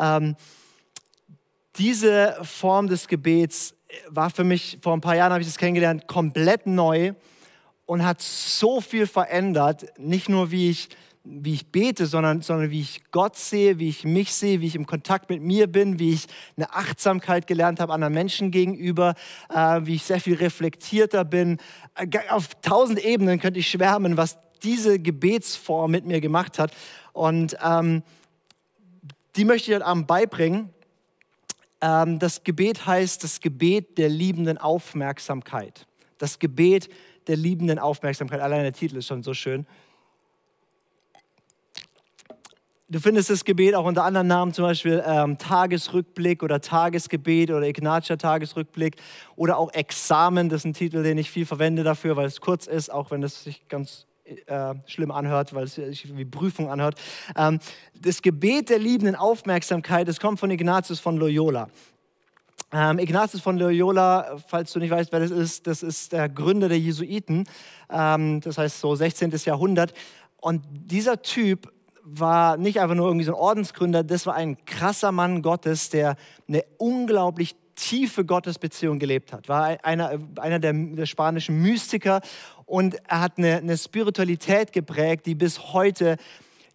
[0.00, 0.36] Ähm,
[1.76, 3.75] diese Form des Gebets
[4.08, 7.12] war für mich, vor ein paar Jahren habe ich das kennengelernt, komplett neu
[7.86, 9.86] und hat so viel verändert.
[9.98, 10.88] Nicht nur, wie ich,
[11.24, 14.74] wie ich bete, sondern, sondern wie ich Gott sehe, wie ich mich sehe, wie ich
[14.74, 19.14] im Kontakt mit mir bin, wie ich eine Achtsamkeit gelernt habe anderen Menschen gegenüber,
[19.48, 21.58] äh, wie ich sehr viel reflektierter bin.
[21.94, 26.72] Äh, auf tausend Ebenen könnte ich schwärmen, was diese Gebetsform mit mir gemacht hat.
[27.12, 28.02] Und ähm,
[29.36, 30.70] die möchte ich heute Abend beibringen.
[31.80, 35.86] Ähm, das Gebet heißt das Gebet der liebenden Aufmerksamkeit.
[36.18, 36.88] Das Gebet
[37.26, 38.40] der liebenden Aufmerksamkeit.
[38.40, 39.66] Allein der Titel ist schon so schön.
[42.88, 47.66] Du findest das Gebet auch unter anderen Namen, zum Beispiel ähm, Tagesrückblick oder Tagesgebet oder
[47.66, 48.94] Ignatia Tagesrückblick
[49.34, 50.48] oder auch Examen.
[50.48, 53.24] Das ist ein Titel, den ich viel verwende dafür, weil es kurz ist, auch wenn
[53.24, 54.05] es sich ganz
[54.46, 57.00] äh, schlimm anhört, weil es sich wie Prüfung anhört.
[57.36, 57.58] Ähm,
[57.94, 61.68] das Gebet der liebenden Aufmerksamkeit, das kommt von Ignatius von Loyola.
[62.72, 66.68] Ähm, Ignatius von Loyola, falls du nicht weißt, wer das ist, das ist der Gründer
[66.68, 67.44] der Jesuiten,
[67.90, 69.30] ähm, das heißt so 16.
[69.44, 69.94] Jahrhundert.
[70.38, 75.12] Und dieser Typ war nicht einfach nur irgendwie so ein Ordensgründer, das war ein krasser
[75.12, 76.16] Mann Gottes, der
[76.48, 79.48] eine unglaublich tiefe Gottesbeziehung gelebt hat.
[79.48, 82.20] War einer, einer der, der spanischen Mystiker
[82.66, 86.16] und er hat eine, eine Spiritualität geprägt, die bis heute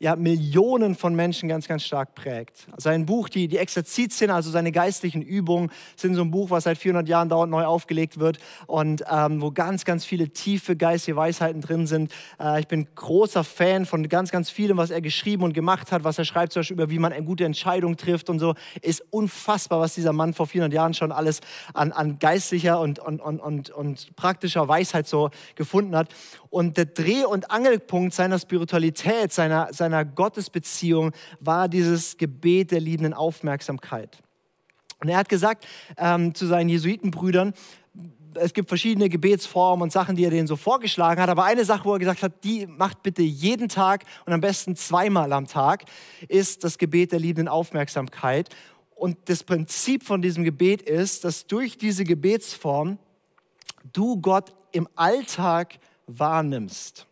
[0.02, 2.66] ja, Millionen von Menschen ganz, ganz stark prägt.
[2.78, 6.80] Sein Buch, die, die Exerzitien, also seine geistlichen Übungen, sind so ein Buch, was seit
[6.80, 11.62] 400 Jahren dauernd neu aufgelegt wird und ähm, wo ganz, ganz viele tiefe geistige Weisheiten
[11.62, 12.12] drin sind.
[12.40, 16.04] Äh, ich bin großer Fan von ganz, ganz vielem, was er geschrieben und gemacht hat,
[16.04, 18.56] was er schreibt, zum Beispiel über wie man eine gute Entscheidung trifft und so.
[18.82, 21.42] Ist unfassbar, was dieser Mann vor 400 Jahren schon alles
[21.76, 26.08] an, an geistlicher und, und, und, und, und praktischer Weisheit so gefunden hat.
[26.52, 33.14] Und der Dreh- und Angelpunkt seiner Spiritualität, seiner, seiner Gottesbeziehung war dieses Gebet der liebenden
[33.14, 34.22] Aufmerksamkeit.
[35.00, 35.66] Und er hat gesagt
[35.98, 37.54] ähm, zu seinen Jesuitenbrüdern,
[38.36, 41.30] es gibt verschiedene Gebetsformen und Sachen, die er denen so vorgeschlagen hat.
[41.30, 44.76] Aber eine Sache, wo er gesagt hat, die macht bitte jeden Tag und am besten
[44.76, 45.86] zweimal am Tag,
[46.28, 48.50] ist das Gebet der liebenden Aufmerksamkeit.
[48.94, 53.00] Und das Prinzip von diesem Gebet ist, dass durch diese Gebetsform
[53.94, 55.80] du Gott im Alltag
[56.20, 57.06] wahrnimmst.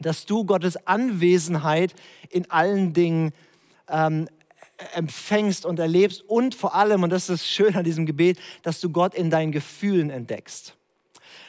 [0.00, 1.94] Dass du Gottes Anwesenheit
[2.30, 3.32] in allen Dingen
[3.88, 4.28] ähm,
[4.94, 8.90] empfängst und erlebst und vor allem, und das ist schön an diesem Gebet, dass du
[8.90, 10.74] Gott in deinen Gefühlen entdeckst.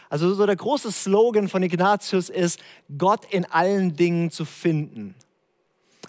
[0.09, 2.59] Also so der große Slogan von Ignatius ist,
[2.97, 5.13] Gott in allen Dingen zu finden.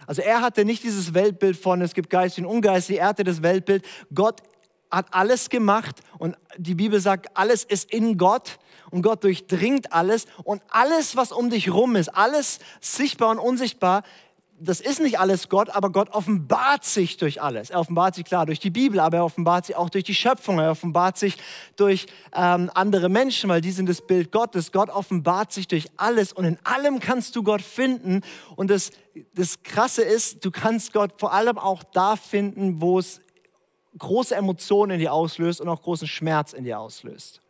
[0.07, 3.43] Also er hatte nicht dieses Weltbild von, es gibt geistig und ungeistig, er hatte das
[3.43, 4.41] Weltbild, Gott
[4.91, 8.59] hat alles gemacht und die Bibel sagt, alles ist in Gott
[8.91, 14.03] und Gott durchdringt alles und alles, was um dich rum ist, alles sichtbar und unsichtbar,
[14.61, 17.71] das ist nicht alles Gott, aber Gott offenbart sich durch alles.
[17.71, 20.59] Er offenbart sich klar durch die Bibel, aber er offenbart sich auch durch die Schöpfung.
[20.59, 21.39] Er offenbart sich
[21.77, 24.71] durch ähm, andere Menschen, weil die sind das Bild Gottes.
[24.71, 28.21] Gott offenbart sich durch alles und in allem kannst du Gott finden.
[28.55, 28.91] Und das,
[29.35, 33.21] das Krasse ist, du kannst Gott vor allem auch da finden, wo es
[33.99, 37.41] große Emotionen in dir auslöst und auch großen Schmerz in dir auslöst.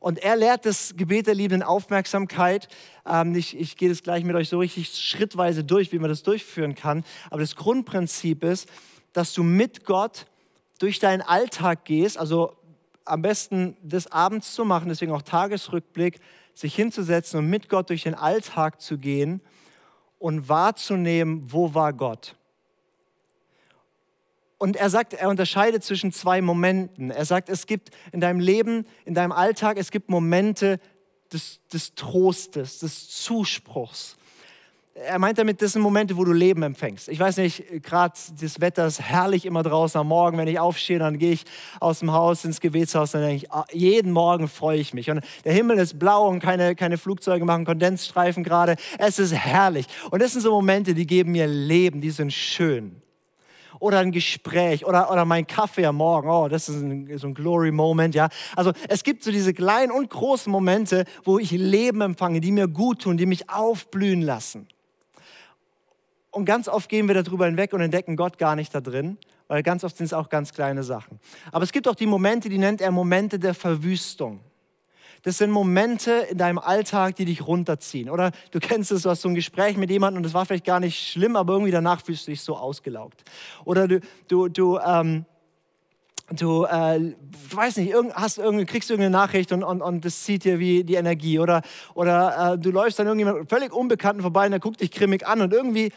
[0.00, 2.68] Und er lehrt das Gebet der liebenden Aufmerksamkeit.
[3.06, 6.22] Ähm, ich, ich gehe das gleich mit euch so richtig schrittweise durch, wie man das
[6.22, 7.04] durchführen kann.
[7.30, 8.68] Aber das Grundprinzip ist,
[9.12, 10.26] dass du mit Gott
[10.78, 12.54] durch deinen Alltag gehst, also
[13.04, 16.20] am besten des Abends zu machen, deswegen auch Tagesrückblick,
[16.54, 19.40] sich hinzusetzen und mit Gott durch den Alltag zu gehen
[20.18, 22.34] und wahrzunehmen, wo war Gott.
[24.58, 27.10] Und er sagt, er unterscheidet zwischen zwei Momenten.
[27.10, 30.80] Er sagt, es gibt in deinem Leben, in deinem Alltag, es gibt Momente
[31.32, 34.16] des, des Trostes, des Zuspruchs.
[34.94, 37.10] Er meint damit, das sind Momente, wo du Leben empfängst.
[37.10, 40.38] Ich weiß nicht, gerade das Wetter ist herrlich immer draußen am Morgen.
[40.38, 41.44] Wenn ich aufstehe, dann gehe ich
[41.80, 45.10] aus dem Haus ins Gebetshaus, dann denke ich, ah, jeden Morgen freue ich mich.
[45.10, 48.76] Und der Himmel ist blau und keine, keine Flugzeuge machen Kondensstreifen gerade.
[48.96, 49.84] Es ist herrlich.
[50.10, 53.02] Und das sind so Momente, die geben mir Leben, die sind schön
[53.78, 56.28] oder ein Gespräch oder, oder mein Kaffee am Morgen.
[56.28, 58.28] Oh, das ist ein, so ein Glory-Moment, ja.
[58.54, 62.68] Also es gibt so diese kleinen und großen Momente, wo ich Leben empfange, die mir
[62.68, 64.68] gut tun, die mich aufblühen lassen.
[66.30, 69.16] Und ganz oft gehen wir darüber hinweg und entdecken Gott gar nicht da drin,
[69.48, 71.18] weil ganz oft sind es auch ganz kleine Sachen.
[71.50, 74.40] Aber es gibt auch die Momente, die nennt er Momente der Verwüstung.
[75.26, 78.10] Das sind Momente in deinem Alltag, die dich runterziehen.
[78.10, 80.64] Oder du kennst es, du hast so ein Gespräch mit jemandem und das war vielleicht
[80.64, 83.24] gar nicht schlimm, aber irgendwie danach fühlst du dich so ausgelaugt.
[83.64, 85.24] Oder du, du, du, ähm,
[86.30, 87.16] du, äh, du
[87.56, 90.84] weißt nicht, irgend, hast irgendeine, kriegst irgendeine Nachricht und, und, und das zieht dir wie
[90.84, 91.40] die Energie.
[91.40, 91.62] Oder,
[91.94, 95.40] oder äh, du läufst an irgendjemand völlig Unbekannten vorbei und der guckt dich grimmig an
[95.40, 95.90] und irgendwie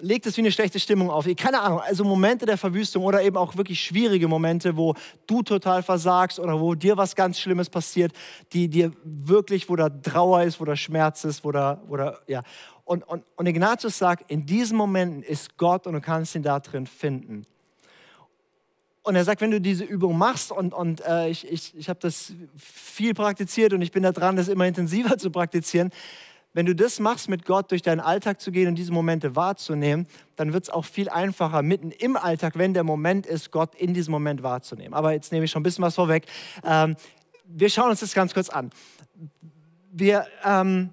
[0.00, 1.26] legt es wie eine schlechte Stimmung auf.
[1.36, 4.94] Keine Ahnung, also Momente der Verwüstung oder eben auch wirklich schwierige Momente, wo
[5.26, 8.12] du total versagst oder wo dir was ganz Schlimmes passiert,
[8.52, 12.18] die dir wirklich, wo da Trauer ist, wo da Schmerz ist, wo da, wo da
[12.26, 12.42] ja.
[12.84, 16.60] Und, und, und Ignatius sagt, in diesen Momenten ist Gott und du kannst ihn da
[16.60, 17.46] drin finden.
[19.02, 22.00] Und er sagt, wenn du diese Übung machst, und, und äh, ich, ich, ich habe
[22.00, 25.90] das viel praktiziert und ich bin da dran, das immer intensiver zu praktizieren,
[26.54, 30.06] wenn du das machst, mit Gott durch deinen Alltag zu gehen und diese Momente wahrzunehmen,
[30.36, 33.92] dann wird es auch viel einfacher, mitten im Alltag, wenn der Moment ist, Gott in
[33.92, 34.94] diesem Moment wahrzunehmen.
[34.94, 36.24] Aber jetzt nehme ich schon ein bisschen was vorweg.
[36.64, 36.96] Ähm,
[37.44, 38.70] wir schauen uns das ganz kurz an.
[39.92, 40.90] Wir, ähm,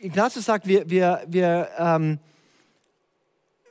[0.00, 2.18] Ignatius sagt, wir, wir, wir ähm,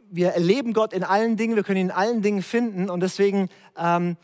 [0.10, 3.50] wir erleben Gott in allen Dingen, wir können ihn in allen Dingen finden und deswegen
[3.78, 4.16] ähm,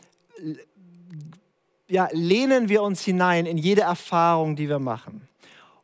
[1.88, 5.28] ja, lehnen wir uns hinein in jede Erfahrung, die wir machen.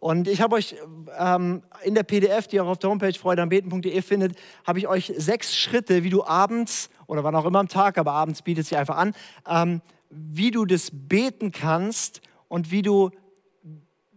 [0.00, 0.74] Und ich habe euch
[1.18, 4.34] ähm, in der PDF, die ihr auch auf der Homepage freudeambeten.de findet,
[4.66, 8.12] habe ich euch sechs Schritte, wie du abends oder wann auch immer am Tag, aber
[8.12, 9.12] abends bietet sie einfach an,
[9.46, 13.10] ähm, wie du das beten kannst und wie du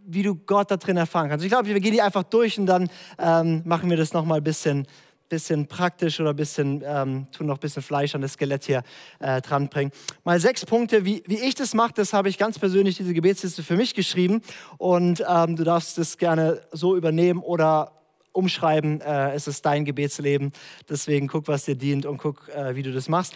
[0.06, 1.46] wie du Gott da drin erfahren kannst.
[1.46, 4.44] Ich glaube, wir gehen die einfach durch und dann ähm, machen wir das nochmal ein
[4.44, 4.86] bisschen
[5.34, 8.84] bisschen praktisch oder ein bisschen, ähm, tun noch ein bisschen Fleisch an das Skelett hier
[9.18, 9.92] äh, dranbringen.
[10.24, 13.64] Mal sechs Punkte, wie, wie ich das mache, das habe ich ganz persönlich diese Gebetsliste
[13.64, 14.44] für mich geschrieben
[14.78, 17.94] und ähm, du darfst das gerne so übernehmen oder
[18.32, 19.02] umschreiben.
[19.02, 20.52] Äh, es ist dein Gebetsleben,
[20.88, 23.34] deswegen guck, was dir dient und guck, äh, wie du das machst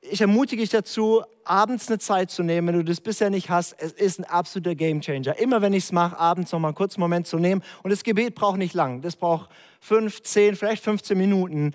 [0.00, 3.74] ich ermutige dich dazu, abends eine Zeit zu nehmen, wenn du das bisher nicht hast.
[3.78, 5.38] Es ist ein absoluter Gamechanger.
[5.38, 7.62] Immer wenn ich es mache, abends noch mal einen kurzen Moment zu nehmen.
[7.82, 9.02] Und das Gebet braucht nicht lang.
[9.02, 11.74] Das braucht fünf, zehn, vielleicht 15 Minuten.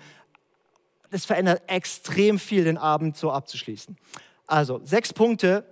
[1.10, 3.96] Das verändert extrem viel, den Abend so abzuschließen.
[4.46, 5.64] Also, sechs Punkte.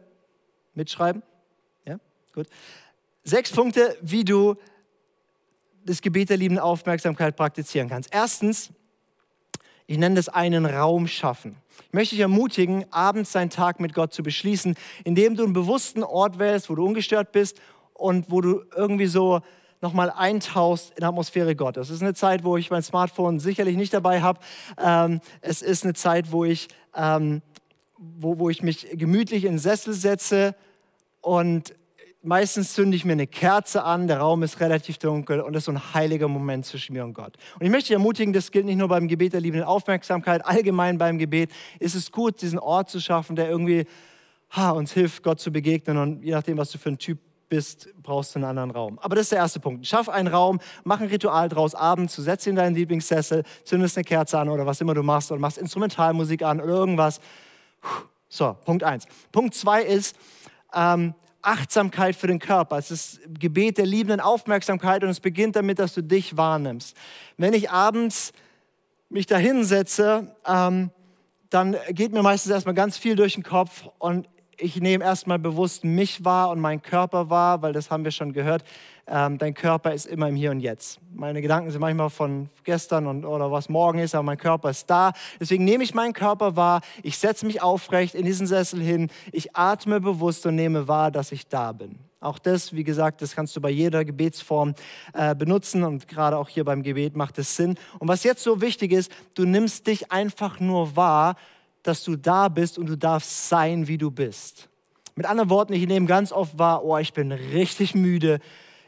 [0.74, 1.22] Mitschreiben?
[1.84, 1.98] Ja,
[2.34, 2.46] gut.
[3.24, 4.56] Sechs Punkte, wie du
[5.84, 8.10] das Gebet der liebenden Aufmerksamkeit praktizieren kannst.
[8.12, 8.70] Erstens,
[9.90, 11.56] ich nenne das einen Raum schaffen.
[11.88, 16.04] Ich möchte dich ermutigen, abends deinen Tag mit Gott zu beschließen, indem du einen bewussten
[16.04, 17.60] Ort wählst, wo du ungestört bist
[17.94, 19.40] und wo du irgendwie so
[19.80, 21.88] nochmal eintauchst in Atmosphäre Gottes.
[21.88, 24.38] Es ist eine Zeit, wo ich mein Smartphone sicherlich nicht dabei habe.
[24.80, 27.42] Ähm, es ist eine Zeit, wo ich, ähm,
[27.98, 30.54] wo, wo ich mich gemütlich in den Sessel setze
[31.20, 31.74] und
[32.22, 35.64] meistens zünde ich mir eine Kerze an, der Raum ist relativ dunkel und es ist
[35.66, 37.36] so ein heiliger Moment zwischen mir und Gott.
[37.58, 40.98] Und ich möchte dich ermutigen, das gilt nicht nur beim Gebet der liebenden Aufmerksamkeit, allgemein
[40.98, 43.86] beim Gebet ist es gut, diesen Ort zu schaffen, der irgendwie
[44.50, 47.88] ha, uns hilft, Gott zu begegnen und je nachdem, was du für ein Typ bist,
[48.02, 48.98] brauchst du einen anderen Raum.
[49.00, 49.86] Aber das ist der erste Punkt.
[49.86, 54.04] Schaff einen Raum, mach ein Ritual draus abends, du setzt in deinen Lieblingssessel, zündest eine
[54.04, 57.20] Kerze an oder was immer du machst oder machst Instrumentalmusik an oder irgendwas.
[58.28, 59.06] So, Punkt eins.
[59.32, 60.16] Punkt zwei ist,
[60.74, 62.78] ähm, Achtsamkeit für den Körper.
[62.78, 66.96] Es ist Gebet der liebenden Aufmerksamkeit und es beginnt damit, dass du dich wahrnimmst.
[67.36, 68.32] Wenn ich abends
[69.08, 70.90] mich da hinsetze, ähm,
[71.50, 74.28] dann geht mir meistens erstmal ganz viel durch den Kopf und
[74.60, 78.32] ich nehme erstmal bewusst mich wahr und meinen Körper wahr, weil das haben wir schon
[78.32, 78.62] gehört.
[79.06, 81.00] Ähm, dein Körper ist immer im Hier und Jetzt.
[81.12, 84.88] Meine Gedanken sind manchmal von gestern und, oder was morgen ist, aber mein Körper ist
[84.88, 85.12] da.
[85.40, 86.80] Deswegen nehme ich meinen Körper wahr.
[87.02, 89.10] Ich setze mich aufrecht in diesen Sessel hin.
[89.32, 91.98] Ich atme bewusst und nehme wahr, dass ich da bin.
[92.20, 94.74] Auch das, wie gesagt, das kannst du bei jeder Gebetsform
[95.14, 97.76] äh, benutzen und gerade auch hier beim Gebet macht es Sinn.
[97.98, 101.36] Und was jetzt so wichtig ist, du nimmst dich einfach nur wahr,
[101.82, 104.68] dass du da bist und du darfst sein, wie du bist.
[105.14, 108.40] Mit anderen Worten, ich nehme ganz oft wahr, oh, ich bin richtig müde,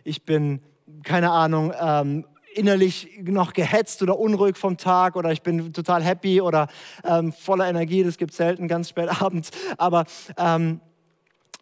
[0.04, 0.62] ich bin,
[1.02, 6.40] keine Ahnung, ähm, innerlich noch gehetzt oder unruhig vom Tag oder ich bin total happy
[6.40, 6.68] oder
[7.04, 10.04] ähm, voller Energie, das gibt es selten ganz spät abends, aber
[10.36, 10.80] ähm,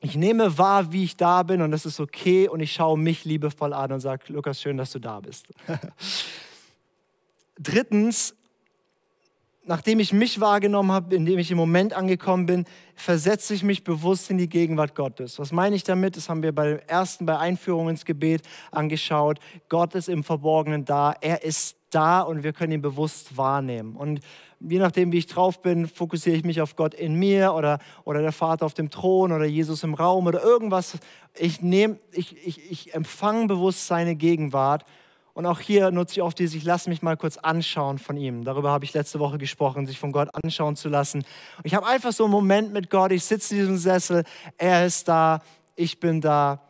[0.00, 3.24] ich nehme wahr, wie ich da bin und das ist okay und ich schaue mich
[3.24, 5.46] liebevoll an und sage, Lukas, schön, dass du da bist.
[7.58, 8.34] Drittens,
[9.70, 12.64] nachdem ich mich wahrgenommen habe, indem ich im Moment angekommen bin,
[12.96, 15.38] versetze ich mich bewusst in die Gegenwart Gottes.
[15.38, 16.16] Was meine ich damit?
[16.16, 19.38] Das haben wir bei der ersten, bei Einführung ins Gebet angeschaut.
[19.68, 21.14] Gott ist im Verborgenen da.
[21.20, 23.94] Er ist da und wir können ihn bewusst wahrnehmen.
[23.94, 24.18] Und
[24.58, 28.22] je nachdem, wie ich drauf bin, fokussiere ich mich auf Gott in mir oder, oder
[28.22, 30.98] der Vater auf dem Thron oder Jesus im Raum oder irgendwas.
[31.38, 34.84] Ich, ich, ich, ich empfange bewusst seine Gegenwart
[35.40, 38.44] und auch hier nutze ich oft dieses, ich lasse mich mal kurz anschauen von ihm.
[38.44, 41.20] Darüber habe ich letzte Woche gesprochen, sich von Gott anschauen zu lassen.
[41.56, 44.24] Und ich habe einfach so einen Moment mit Gott, ich sitze in diesem Sessel,
[44.58, 45.40] er ist da,
[45.76, 46.60] ich bin da.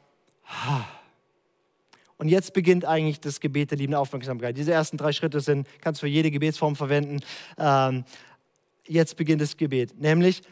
[2.16, 4.57] Und jetzt beginnt eigentlich das Gebet der liebenden Aufmerksamkeit.
[4.57, 7.18] Diese ersten drei Schritte sind, kannst du für jede Gebetsform verwenden.
[7.59, 8.05] Ähm,
[8.86, 9.99] jetzt beginnt das Gebet.
[9.99, 10.42] Nämlich,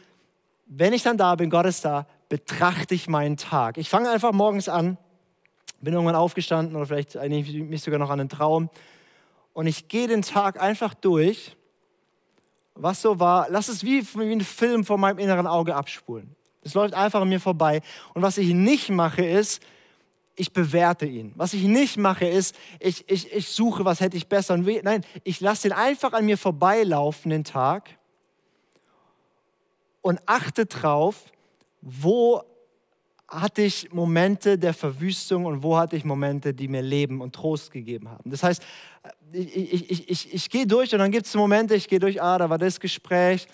[0.65, 3.77] wenn ich dann da bin, Gott ist da, betrachte ich meinen Tag.
[3.77, 4.97] Ich fange einfach morgens an,
[5.81, 8.69] bin irgendwann aufgestanden oder vielleicht erinnere ich mich sogar noch an einen Traum.
[9.53, 11.55] Und ich gehe den Tag einfach durch,
[12.75, 13.47] was so war.
[13.49, 16.35] Lass es wie, wie ein Film vor meinem inneren Auge abspulen.
[16.61, 17.81] Es läuft einfach an mir vorbei.
[18.13, 19.61] Und was ich nicht mache, ist,
[20.35, 21.33] ich bewerte ihn.
[21.35, 24.57] Was ich nicht mache, ist, ich, ich, ich suche, was hätte ich besser.
[24.57, 27.97] Nein, ich lasse den einfach an mir vorbeilaufen, den Tag,
[30.01, 31.25] und achte drauf,
[31.81, 32.41] wo
[33.29, 37.71] hatte ich Momente der Verwüstung und wo hatte ich Momente, die mir Leben und Trost
[37.71, 38.29] gegeben haben.
[38.29, 38.63] Das heißt,
[39.31, 42.21] ich, ich, ich, ich, ich gehe durch und dann gibt es Momente, ich gehe durch,
[42.21, 43.47] ah, da war das Gespräch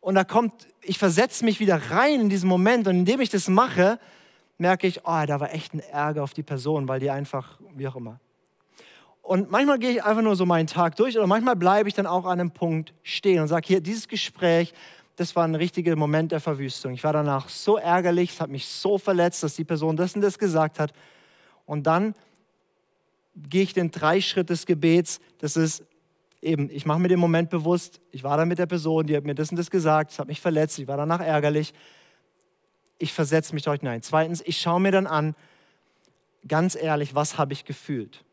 [0.00, 3.48] und da kommt, ich versetze mich wieder rein in diesen Moment und indem ich das
[3.48, 4.00] mache,
[4.58, 7.86] merke ich, oh, da war echt ein Ärger auf die Person, weil die einfach, wie
[7.86, 8.18] auch immer.
[9.22, 12.06] Und manchmal gehe ich einfach nur so meinen Tag durch oder manchmal bleibe ich dann
[12.06, 14.72] auch an einem Punkt stehen und sage, hier, dieses Gespräch,
[15.18, 16.92] das war ein richtiger Moment der Verwüstung.
[16.92, 20.20] Ich war danach so ärgerlich, es hat mich so verletzt, dass die Person das und
[20.20, 20.92] das gesagt hat.
[21.66, 22.14] Und dann
[23.34, 25.18] gehe ich den drei Schritt des Gebets.
[25.38, 25.82] Das ist
[26.40, 29.24] eben, ich mache mir den Moment bewusst, ich war da mit der Person, die hat
[29.24, 31.74] mir das und das gesagt, es hat mich verletzt, ich war danach ärgerlich.
[32.98, 34.02] Ich versetze mich dort hinein.
[34.02, 35.34] Zweitens, ich schaue mir dann an,
[36.46, 38.24] ganz ehrlich, was habe ich gefühlt?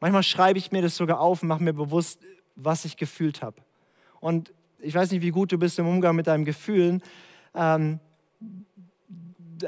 [0.00, 2.18] Manchmal schreibe ich mir das sogar auf und mache mir bewusst,
[2.56, 3.62] was ich gefühlt habe.
[4.18, 7.02] Und ich weiß nicht, wie gut du bist im Umgang mit deinen Gefühlen.
[7.54, 8.00] Ähm,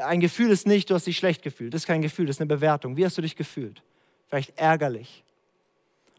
[0.00, 1.72] ein Gefühl ist nicht, du hast dich schlecht gefühlt.
[1.72, 2.96] Das ist kein Gefühl, das ist eine Bewertung.
[2.96, 3.82] Wie hast du dich gefühlt?
[4.28, 5.24] Vielleicht ärgerlich.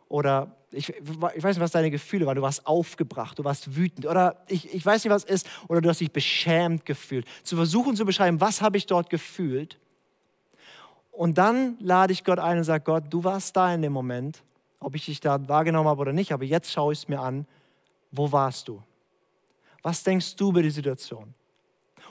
[0.08, 2.36] Oder ich, ich weiß nicht, was deine Gefühle waren.
[2.36, 4.08] Du warst aufgebracht, du warst wütend.
[4.08, 5.48] Oder ich, ich weiß nicht, was ist.
[5.68, 7.28] Oder du hast dich beschämt gefühlt.
[7.44, 9.78] Zu versuchen zu beschreiben, was habe ich dort gefühlt.
[11.12, 14.42] Und dann lade ich Gott ein und sage, Gott, du warst da in dem Moment,
[14.80, 17.46] ob ich dich da wahrgenommen habe oder nicht, aber jetzt schaue ich es mir an
[18.12, 18.82] wo warst du?
[19.82, 21.34] Was denkst du über die Situation?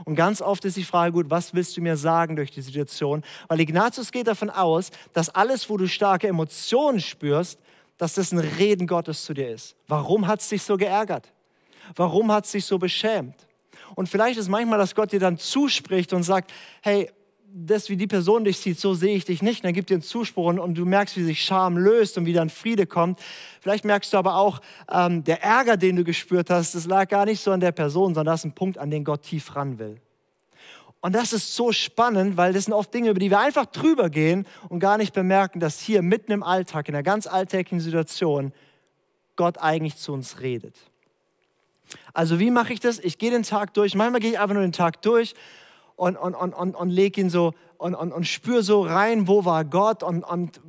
[0.05, 3.25] Und ganz oft ist die Frage, gut, was willst du mir sagen durch die Situation?
[3.49, 7.59] Weil Ignatius geht davon aus, dass alles, wo du starke Emotionen spürst,
[7.97, 9.75] dass das ein Reden Gottes zu dir ist.
[9.89, 11.33] Warum hat es dich so geärgert?
[11.97, 13.35] Warum hat es dich so beschämt?
[13.97, 17.11] Und vielleicht ist manchmal, dass Gott dir dann zuspricht und sagt, hey,
[17.51, 19.61] das, wie die Person dich sieht, so sehe ich dich nicht.
[19.61, 22.27] Und dann gibt dir einen Zuspruch und, und, du merkst, wie sich Scham löst und
[22.27, 23.19] wie dann Friede kommt.
[23.61, 27.25] Vielleicht merkst du aber auch, ähm, der Ärger, den du gespürt hast, das lag gar
[27.25, 29.79] nicht so an der Person, sondern das ist ein Punkt, an den Gott tief ran
[29.79, 30.01] will.
[31.01, 34.11] Und das ist so spannend, weil das sind oft Dinge, über die wir einfach drüber
[34.11, 38.53] gehen und gar nicht bemerken, dass hier mitten im Alltag, in einer ganz alltäglichen Situation,
[39.37, 40.75] Gott eigentlich zu uns redet.
[42.13, 42.99] Also wie mache ich das?
[42.99, 43.95] Ich gehe den Tag durch.
[43.95, 45.35] Manchmal gehe ich einfach nur den Tag durch
[45.99, 49.45] und, und, und, und, und leg ihn so und, und, und spür so rein, wo
[49.45, 50.61] war Gott und, und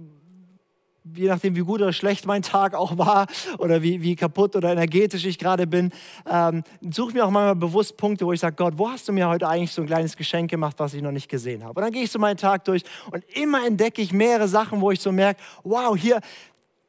[1.16, 3.28] je nachdem, wie gut oder schlecht mein Tag auch war
[3.60, 5.92] oder wie, wie kaputt oder energetisch ich gerade bin,
[6.28, 9.30] ähm, suche mir auch manchmal bewusst Punkte, wo ich sage, Gott, wo hast du mir
[9.30, 11.80] heute eigentlich so ein kleines Geschenk gemacht, was ich noch nicht gesehen habe?
[11.80, 14.90] Und dann gehe ich so meinen Tag durch und immer entdecke ich mehrere Sachen, wo
[14.90, 16.22] ich so merke, wow, hier,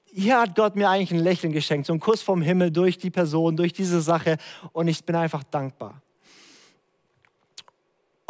[0.07, 3.11] hier hat Gott mir eigentlich ein Lächeln geschenkt, so ein Kuss vom Himmel durch die
[3.11, 4.39] Person, durch diese Sache
[4.73, 6.01] und ich bin einfach dankbar.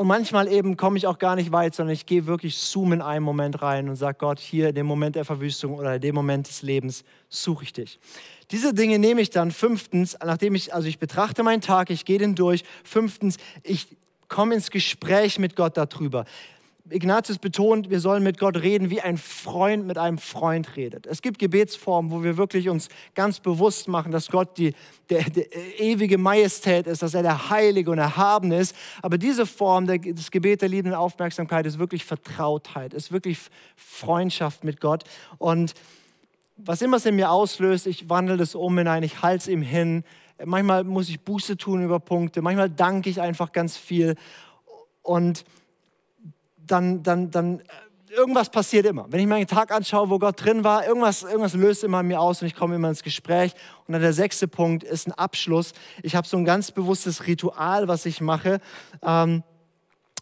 [0.01, 3.03] Und manchmal eben komme ich auch gar nicht weit, sondern ich gehe wirklich zoom in
[3.03, 6.15] einen Moment rein und sage Gott, hier in dem Moment der Verwüstung oder in dem
[6.15, 7.99] Moment des Lebens suche ich dich.
[8.51, 12.17] Diese Dinge nehme ich dann fünftens, nachdem ich, also ich betrachte meinen Tag, ich gehe
[12.17, 12.65] den durch.
[12.83, 13.95] Fünftens, ich
[14.29, 16.25] komme ins Gespräch mit Gott darüber.
[16.93, 21.07] Ignatius betont, wir sollen mit Gott reden, wie ein Freund mit einem Freund redet.
[21.07, 24.75] Es gibt Gebetsformen, wo wir wirklich uns ganz bewusst machen, dass Gott die
[25.11, 28.75] der, der ewige Majestät ist, dass er der Heilige und Erhabene ist.
[29.03, 33.39] Aber diese Form der, des Gebet der liebenden Aufmerksamkeit ist wirklich Vertrautheit, ist wirklich
[33.77, 35.05] Freundschaft mit Gott.
[35.39, 35.75] Und
[36.57, 39.49] was immer es in mir auslöst, ich wandle das um in ein, ich halte es
[39.49, 40.05] ihm hin.
[40.45, 44.15] Manchmal muss ich Buße tun über Punkte, manchmal danke ich einfach ganz viel.
[45.03, 45.45] Und
[46.71, 47.63] dann, dann, dann
[48.11, 49.07] irgendwas passiert immer.
[49.11, 52.21] Wenn ich meinen Tag anschaue, wo Gott drin war, irgendwas, irgendwas löst immer in mir
[52.21, 53.53] aus und ich komme immer ins Gespräch.
[53.87, 55.73] Und dann der sechste Punkt ist ein Abschluss.
[56.03, 58.61] Ich habe so ein ganz bewusstes Ritual, was ich mache,
[59.03, 59.43] ähm,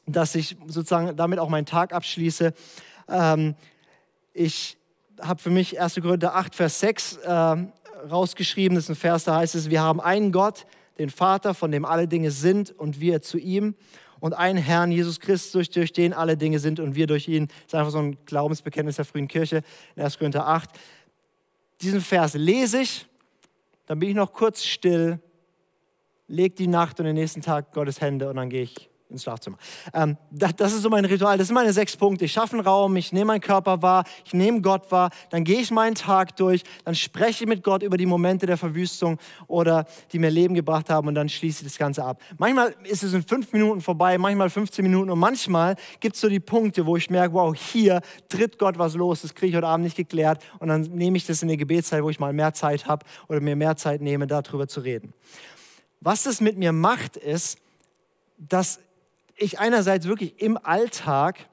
[0.06, 2.52] dass ich sozusagen damit auch meinen Tag abschließe.
[3.08, 3.54] Ähm,
[4.32, 4.76] ich
[5.20, 5.96] habe für mich 1.
[5.96, 7.56] Korinther 8, Vers 6 äh,
[8.10, 8.76] rausgeschrieben.
[8.76, 10.66] Das ist ein Vers, da heißt es, wir haben einen Gott,
[10.98, 13.74] den Vater, von dem alle Dinge sind und wir zu ihm
[14.20, 17.48] und einen Herrn, Jesus Christus, durch den alle Dinge sind und wir durch ihn.
[17.48, 19.62] Das ist einfach so ein Glaubensbekenntnis der frühen Kirche
[19.96, 20.18] in 1.
[20.18, 20.70] Korinther 8.
[21.80, 23.06] Diesen Vers lese ich,
[23.86, 25.20] dann bin ich noch kurz still,
[26.26, 29.56] leg die Nacht und den nächsten Tag Gottes Hände und dann gehe ich ins Schlafzimmer.
[29.94, 31.38] Ähm, das, das, ist so mein Ritual.
[31.38, 32.26] Das sind meine sechs Punkte.
[32.26, 35.60] Ich schaffe einen Raum, ich nehme meinen Körper wahr, ich nehme Gott wahr, dann gehe
[35.60, 39.86] ich meinen Tag durch, dann spreche ich mit Gott über die Momente der Verwüstung oder
[40.12, 42.20] die mir Leben gebracht haben und dann schließe ich das Ganze ab.
[42.38, 46.28] Manchmal ist es in fünf Minuten vorbei, manchmal 15 Minuten und manchmal gibt es so
[46.28, 49.66] die Punkte, wo ich merke, wow, hier tritt Gott was los, das kriege ich heute
[49.66, 52.52] Abend nicht geklärt und dann nehme ich das in die Gebetszeit, wo ich mal mehr
[52.52, 55.14] Zeit habe oder mir mehr Zeit nehme, darüber zu reden.
[56.00, 57.58] Was das mit mir macht, ist,
[58.38, 58.78] dass
[59.38, 61.48] ich einerseits wirklich im Alltag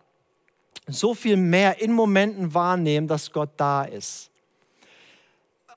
[0.88, 4.32] so viel mehr in Momenten wahrnehme, dass Gott da ist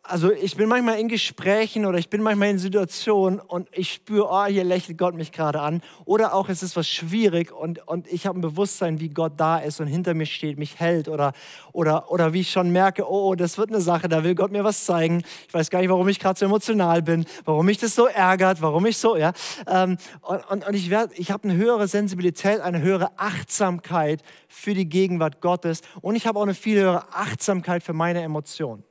[0.09, 4.28] also ich bin manchmal in Gesprächen oder ich bin manchmal in Situationen und ich spüre,
[4.30, 5.82] oh, hier lächelt Gott mich gerade an.
[6.06, 9.59] Oder auch es ist was schwierig und, und ich habe ein Bewusstsein, wie Gott da
[9.59, 11.09] ist und hinter mir steht, mich hält.
[11.09, 11.32] Oder,
[11.72, 14.50] oder, oder wie ich schon merke, oh, oh, das wird eine Sache, da will Gott
[14.50, 15.22] mir was zeigen.
[15.46, 18.62] Ich weiß gar nicht, warum ich gerade so emotional bin, warum mich das so ärgert,
[18.62, 19.32] warum ich so, ja.
[19.66, 24.88] Ähm, und, und, und ich, ich habe eine höhere Sensibilität, eine höhere Achtsamkeit für die
[24.88, 28.88] Gegenwart Gottes und ich habe auch eine viel höhere Achtsamkeit für meine Emotionen.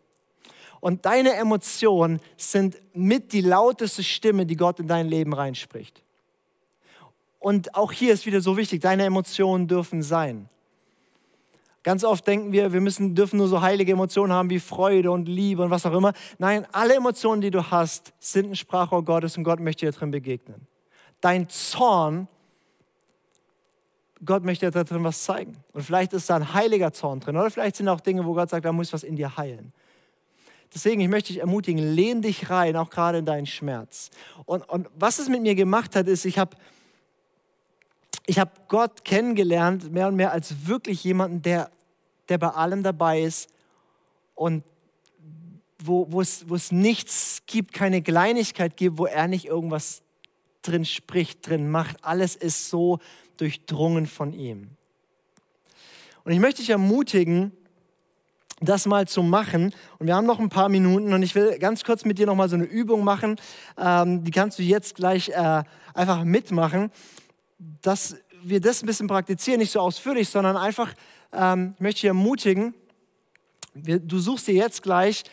[0.80, 6.04] Und deine Emotionen sind mit die lauteste Stimme, die Gott in dein Leben reinspricht.
[7.40, 10.50] Und auch hier ist wieder so wichtig, deine Emotionen dürfen sein.
[11.84, 15.30] Ganz oft denken wir, wir müssen, dürfen nur so heilige Emotionen haben wie Freude und
[15.30, 16.12] Liebe und was auch immer.
[16.38, 20.12] Nein, alle Emotionen, die du hast, sind ein Sprachrohr Gottes und Gott möchte dir drin
[20.12, 20.68] begegnen.
[21.22, 22.28] Dein Zorn,
[24.26, 25.56] Gott möchte dir drin was zeigen.
[25.72, 28.50] Und vielleicht ist da ein heiliger Zorn drin oder vielleicht sind auch Dinge, wo Gott
[28.50, 29.72] sagt, da muss was in dir heilen.
[30.74, 34.09] Deswegen, ich möchte dich ermutigen, lehn dich rein, auch gerade in deinen Schmerz.
[34.45, 36.55] Und, und was es mit mir gemacht hat, ist, ich habe
[38.26, 41.72] ich hab Gott kennengelernt, mehr und mehr als wirklich jemanden, der,
[42.28, 43.49] der bei allem dabei ist
[44.36, 44.63] und
[45.80, 50.01] wo, wo, es, wo es nichts gibt, keine Kleinigkeit gibt, wo er nicht irgendwas
[50.61, 52.03] drin spricht, drin macht.
[52.03, 52.99] Alles ist so
[53.38, 54.72] durchdrungen von ihm.
[56.24, 57.53] Und ich möchte dich ermutigen,
[58.60, 59.74] das mal zu machen.
[59.99, 62.36] Und wir haben noch ein paar Minuten und ich will ganz kurz mit dir noch
[62.36, 63.36] mal so eine Übung machen.
[63.78, 66.91] Ähm, die kannst du jetzt gleich äh, einfach mitmachen,
[67.82, 70.93] dass wir das ein bisschen praktizieren, nicht so ausführlich, sondern einfach,
[71.34, 72.74] ähm, ich möchte dich ermutigen,
[73.74, 75.24] wir, du suchst dir jetzt gleich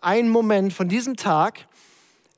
[0.00, 1.66] einen Moment von diesem Tag,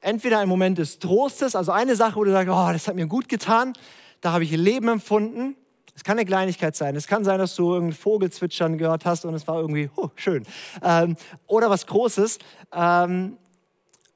[0.01, 3.07] entweder ein Moment des Trostes, also eine Sache, wo du sagst, oh, das hat mir
[3.07, 3.73] gut getan,
[4.21, 5.57] da habe ich Leben empfunden,
[5.97, 6.95] es kann eine Kleinigkeit sein.
[6.95, 10.11] Es kann sein, dass du irgendeinen Vogel zwitschern gehört hast und es war irgendwie oh,
[10.15, 10.45] schön.
[10.83, 11.17] Ähm,
[11.47, 12.39] oder was Großes.
[12.73, 13.39] Ähm,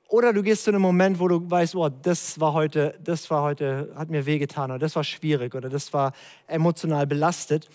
[0.08, 3.42] oder du gehst zu einem Moment, wo du weißt, oh, das war heute, das war
[3.42, 6.12] heute, hat mir wehgetan oder das war schwierig oder das war
[6.46, 7.70] emotional belastet.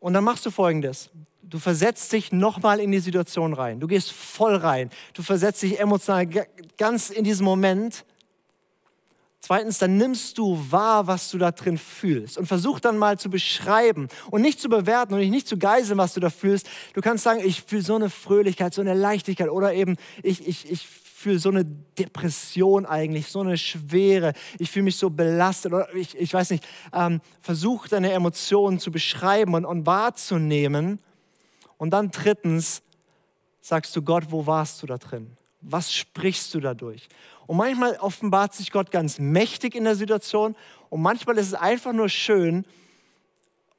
[0.00, 1.10] Und dann machst du Folgendes.
[1.42, 3.78] Du versetzt dich nochmal in die Situation rein.
[3.80, 4.88] Du gehst voll rein.
[5.12, 6.26] Du versetzt dich emotional
[6.78, 8.06] ganz in diesen Moment
[9.48, 13.30] Zweitens, dann nimmst du wahr, was du da drin fühlst und versuch dann mal zu
[13.30, 16.68] beschreiben und nicht zu bewerten und nicht zu geiseln, was du da fühlst.
[16.92, 20.70] Du kannst sagen, ich fühle so eine Fröhlichkeit, so eine Leichtigkeit oder eben ich, ich,
[20.70, 24.34] ich fühle so eine Depression eigentlich, so eine Schwere.
[24.58, 26.68] Ich fühle mich so belastet oder ich, ich weiß nicht.
[26.92, 30.98] Ähm, versuch deine Emotionen zu beschreiben und, und wahrzunehmen.
[31.78, 32.82] Und dann drittens
[33.62, 35.38] sagst du Gott, wo warst du da drin?
[35.62, 37.08] Was sprichst du dadurch?
[37.48, 40.54] Und manchmal offenbart sich Gott ganz mächtig in der Situation
[40.90, 42.66] und manchmal ist es einfach nur schön,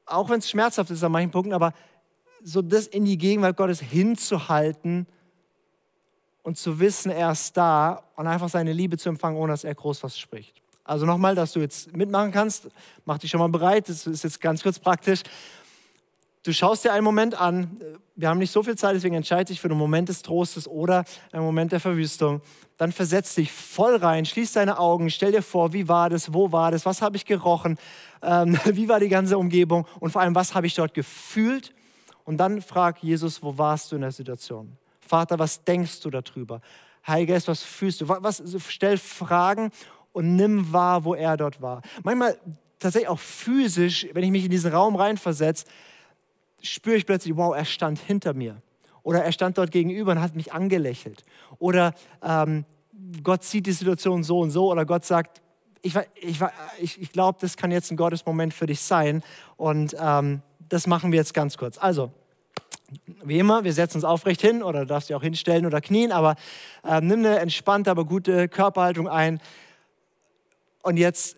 [0.06, 1.72] auch wenn es schmerzhaft ist an manchen Punkten, aber
[2.42, 5.06] so das in die Gegenwart Gottes hinzuhalten
[6.42, 9.76] und zu wissen, er ist da und einfach seine Liebe zu empfangen, ohne dass er
[9.76, 10.60] groß was spricht.
[10.82, 12.66] Also nochmal, dass du jetzt mitmachen kannst,
[13.04, 15.22] mach dich schon mal bereit, das ist jetzt ganz kurz praktisch.
[16.42, 17.78] Du schaust dir einen Moment an,
[18.16, 21.04] wir haben nicht so viel Zeit, deswegen entscheide dich für einen Moment des Trostes oder
[21.32, 22.40] einen Moment der Verwüstung.
[22.78, 26.50] Dann versetz dich voll rein, schließ deine Augen, stell dir vor, wie war das, wo
[26.50, 27.78] war das, was habe ich gerochen,
[28.22, 31.74] ähm, wie war die ganze Umgebung und vor allem, was habe ich dort gefühlt.
[32.24, 34.78] Und dann frag Jesus, wo warst du in der Situation?
[35.00, 36.62] Vater, was denkst du darüber?
[37.06, 38.08] Heiliger Geist, was fühlst du?
[38.08, 39.72] Was, stell Fragen
[40.12, 41.82] und nimm wahr, wo er dort war.
[42.02, 42.38] Manchmal
[42.78, 45.66] tatsächlich auch physisch, wenn ich mich in diesen Raum reinversetze,
[46.62, 48.62] spüre ich plötzlich, wow, er stand hinter mir.
[49.02, 51.24] Oder er stand dort gegenüber und hat mich angelächelt.
[51.58, 52.64] Oder ähm,
[53.22, 54.70] Gott sieht die Situation so und so.
[54.70, 55.40] Oder Gott sagt,
[55.82, 56.40] ich, ich,
[56.80, 59.22] ich, ich glaube, das kann jetzt ein Gottesmoment für dich sein.
[59.56, 61.78] Und ähm, das machen wir jetzt ganz kurz.
[61.78, 62.12] Also,
[63.22, 66.36] wie immer, wir setzen uns aufrecht hin oder darfst dich auch hinstellen oder knien, aber
[66.84, 69.40] äh, nimm eine entspannte, aber gute Körperhaltung ein.
[70.82, 71.36] Und jetzt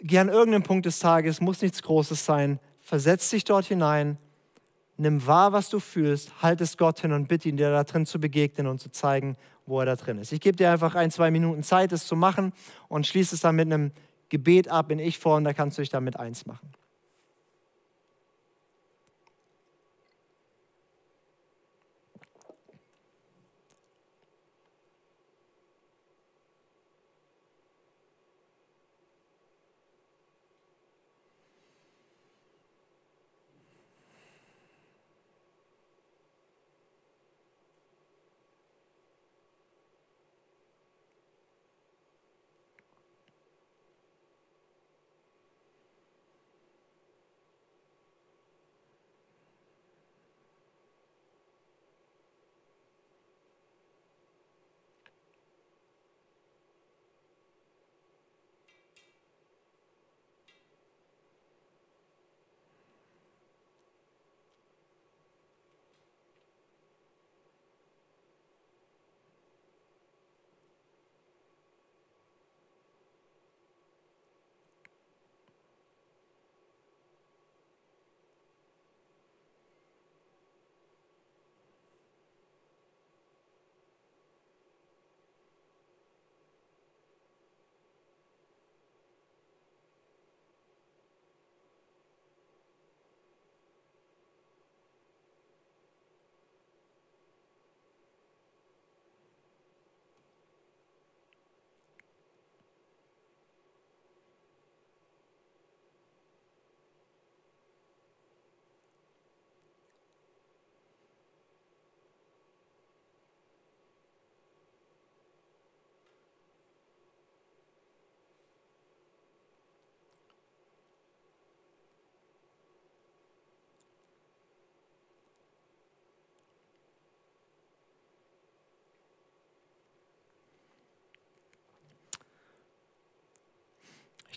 [0.00, 2.60] geh an Punkt des Tages, muss nichts Großes sein,
[2.92, 4.18] versetz dich dort hinein,
[4.98, 8.04] nimm wahr, was du fühlst, halt es Gott hin und bitte ihn, dir da drin
[8.04, 10.30] zu begegnen und zu zeigen, wo er da drin ist.
[10.30, 12.52] Ich gebe dir einfach ein, zwei Minuten Zeit, es zu machen
[12.88, 13.92] und schließe es dann mit einem
[14.28, 16.70] Gebet ab in Ich-Form, da kannst du dich damit eins machen.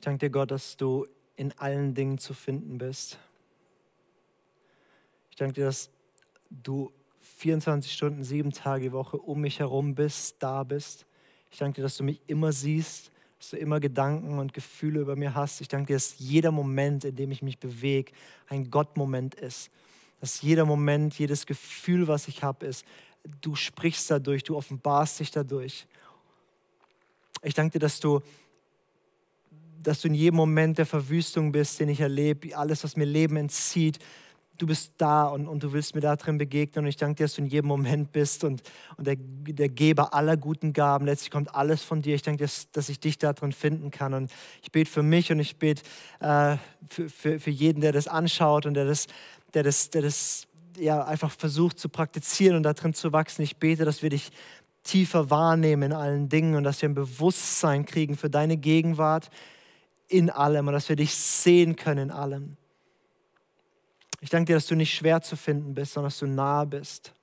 [0.05, 3.17] Danke dir, Gott, dass du in allen Dingen zu finden bist.
[5.31, 5.89] Ich danke dir, dass
[6.49, 6.91] du
[7.37, 11.05] 24 Stunden, sieben Tage die Woche um mich herum bist, da bist.
[11.51, 15.15] Ich danke dir, dass du mich immer siehst, dass du immer Gedanken und Gefühle über
[15.15, 15.59] mir hast.
[15.59, 18.11] Ich danke dir, dass jeder Moment, in dem ich mich bewege,
[18.47, 19.71] ein Gottmoment ist.
[20.21, 22.85] Dass jeder Moment, jedes Gefühl, was ich habe, ist,
[23.41, 25.87] du sprichst dadurch, du offenbarst dich dadurch.
[27.41, 28.21] Ich danke dir, dass du
[29.87, 33.37] dass du in jedem Moment der Verwüstung bist, den ich erlebe, alles, was mir Leben
[33.37, 33.99] entzieht.
[34.57, 36.85] Du bist da und, und du willst mir da drin begegnen.
[36.85, 38.63] Und ich danke dir, dass du in jedem Moment bist und,
[38.95, 41.05] und der, der Geber aller guten Gaben.
[41.05, 42.15] Letztlich kommt alles von dir.
[42.15, 44.13] Ich danke dir, dass, dass ich dich da drin finden kann.
[44.13, 44.31] Und
[44.61, 45.83] ich bete für mich und ich bete
[46.21, 46.55] äh,
[46.87, 49.07] für, für, für jeden, der das anschaut und der das,
[49.53, 53.41] der das, der das ja, einfach versucht zu praktizieren und da drin zu wachsen.
[53.41, 54.31] Ich bete, dass wir dich
[54.83, 59.29] tiefer wahrnehmen in allen Dingen und dass wir ein Bewusstsein kriegen für deine Gegenwart,
[60.07, 62.57] in allem und dass wir dich sehen können in allem.
[64.21, 67.13] Ich danke dir, dass du nicht schwer zu finden bist, sondern dass du nah bist.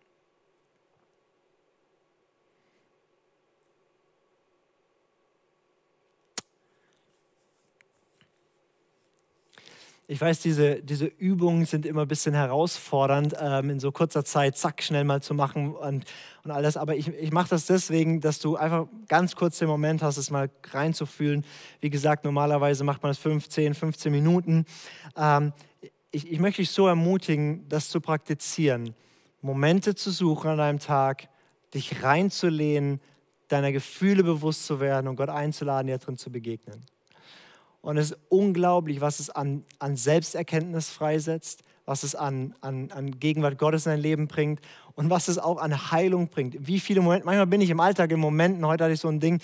[10.13, 14.59] Ich weiß, diese, diese Übungen sind immer ein bisschen herausfordernd, ähm, in so kurzer Zeit,
[14.59, 16.05] zack, schnell mal zu machen und,
[16.45, 16.77] und alles.
[16.77, 20.31] Aber ich, ich mache das deswegen, dass du einfach ganz kurz den Moment hast, es
[20.31, 21.47] mal reinzufühlen.
[21.81, 24.67] Wie gesagt, normalerweise macht man das 15, 15 Minuten.
[25.17, 25.55] Ähm,
[26.11, 28.95] ich, ich möchte dich so ermutigen, das zu praktizieren.
[29.41, 31.31] Momente zu suchen an einem Tag,
[31.73, 33.01] dich reinzulehnen,
[33.49, 36.85] deiner Gefühle bewusst zu werden und Gott einzuladen, dir drin zu begegnen.
[37.83, 43.19] Und es ist unglaublich, was es an, an Selbsterkenntnis freisetzt, was es an, an, an
[43.19, 44.61] Gegenwart Gottes in dein Leben bringt
[44.95, 46.57] und was es auch an Heilung bringt.
[46.67, 49.19] Wie viele Momente, manchmal bin ich im Alltag in Momenten, heute hatte ich so ein
[49.19, 49.41] Ding,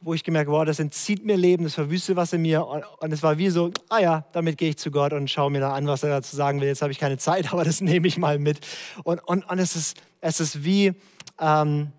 [0.00, 2.66] wo ich gemerkt habe, das entzieht mir Leben, das verwüstet was in mir.
[2.66, 5.60] Und es war wie so, ah ja, damit gehe ich zu Gott und schaue mir
[5.60, 6.68] da an, was er dazu sagen will.
[6.68, 8.60] Jetzt habe ich keine Zeit, aber das nehme ich mal mit.
[9.04, 10.94] Und, und, und es, ist, es ist wie,
[11.38, 11.92] ähm,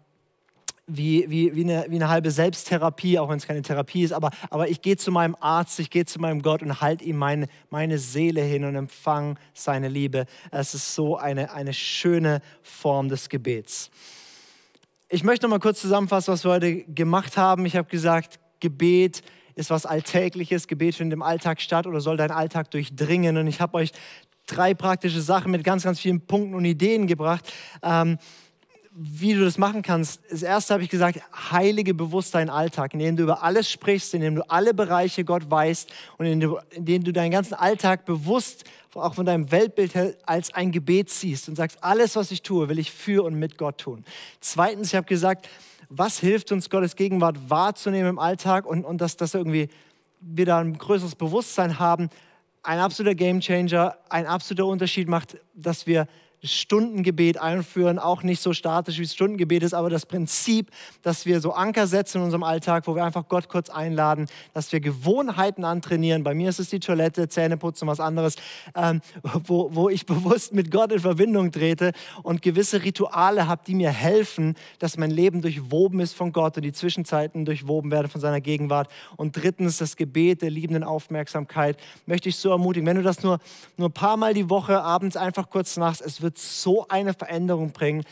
[0.88, 4.32] wie, wie, wie, eine, wie eine halbe Selbsttherapie, auch wenn es keine Therapie ist, aber,
[4.50, 7.48] aber ich gehe zu meinem Arzt, ich gehe zu meinem Gott und halte ihm meine,
[7.70, 10.26] meine Seele hin und empfange seine Liebe.
[10.52, 13.90] Es ist so eine, eine schöne Form des Gebets.
[15.10, 17.66] Ich möchte noch mal kurz zusammenfassen, was wir heute gemacht haben.
[17.66, 19.22] Ich habe gesagt, Gebet
[19.56, 20.68] ist was Alltägliches.
[20.68, 23.38] Gebet findet im Alltag statt oder soll deinen Alltag durchdringen.
[23.38, 23.92] Und ich habe euch
[24.48, 27.52] drei praktische Sachen mit ganz, ganz vielen Punkten und Ideen gebracht.
[27.84, 28.18] Ähm,
[28.94, 30.22] wie du das machen kannst.
[30.30, 31.22] Das erste habe ich gesagt,
[31.52, 35.90] heilige bewusst deinen Alltag, indem du über alles sprichst, indem du alle Bereiche Gott weißt
[36.18, 39.94] und indem du, du deinen ganzen Alltag bewusst, auch von deinem Weltbild
[40.26, 43.58] als ein Gebet siehst und sagst, alles, was ich tue, will ich für und mit
[43.58, 44.04] Gott tun.
[44.42, 45.48] Zweitens, ich habe gesagt,
[45.88, 49.70] was hilft uns, Gottes Gegenwart wahrzunehmen im Alltag und, und dass das irgendwie
[50.20, 52.10] wir da ein größeres Bewusstsein haben,
[52.64, 56.08] ein absoluter Gamechanger, ein absoluter Unterschied macht, dass wir
[56.44, 60.72] Stundengebet einführen, auch nicht so statisch wie Stundengebet ist, aber das Prinzip,
[61.04, 64.72] dass wir so Anker setzen in unserem Alltag, wo wir einfach Gott kurz einladen, dass
[64.72, 66.24] wir Gewohnheiten antrainieren.
[66.24, 68.36] Bei mir ist es die Toilette, Zähneputzen, was anderes,
[68.76, 71.92] ähm, wo, wo ich bewusst mit Gott in Verbindung trete
[72.24, 76.64] und gewisse Rituale habe, die mir helfen, dass mein Leben durchwoben ist von Gott und
[76.64, 78.90] die Zwischenzeiten durchwoben werden von seiner Gegenwart.
[79.16, 81.78] Und drittens das Gebet der liebenden Aufmerksamkeit
[82.08, 82.88] möchte ich so ermutigen.
[82.88, 83.40] Wenn du das nur,
[83.78, 87.14] nur ein paar Mal die Woche abends einfach kurz machst, es wird wird so eine
[87.14, 88.06] Veränderung bringen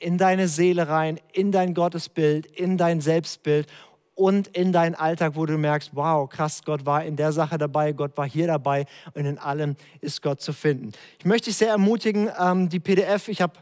[0.00, 3.68] in deine Seele rein, in dein Gottesbild, in dein Selbstbild
[4.16, 7.92] und in deinen Alltag, wo du merkst, wow, krass, Gott war in der Sache dabei,
[7.92, 10.90] Gott war hier dabei und in allem ist Gott zu finden.
[11.20, 13.52] Ich möchte dich sehr ermutigen, ähm, die PDF, ich habe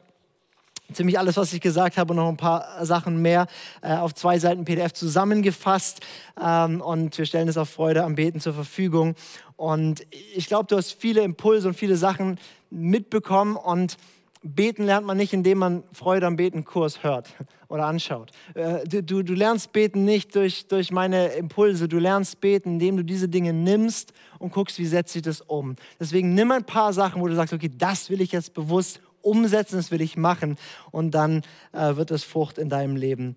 [0.91, 3.47] ziemlich alles, was ich gesagt habe und noch ein paar Sachen mehr
[3.83, 6.01] äh, auf zwei Seiten PDF zusammengefasst
[6.43, 9.17] ähm, und wir stellen es auf Freude am Beten zur Verfügung.
[9.57, 12.39] Und ich glaube, du hast viele Impulse und viele Sachen
[12.71, 13.97] mitbekommen und
[14.43, 17.29] Beten lernt man nicht, indem man Freude am Beten-Kurs hört
[17.69, 18.31] oder anschaut.
[18.55, 22.97] Äh, du, du, du, lernst Beten nicht durch, durch meine Impulse, du lernst Beten, indem
[22.97, 25.75] du diese Dinge nimmst und guckst, wie setze ich das um.
[25.99, 29.77] Deswegen nimm ein paar Sachen, wo du sagst, okay, das will ich jetzt bewusst umsetzen,
[29.77, 30.57] das will ich machen
[30.93, 31.43] und dann
[31.73, 33.37] äh, wird es Frucht in deinem Leben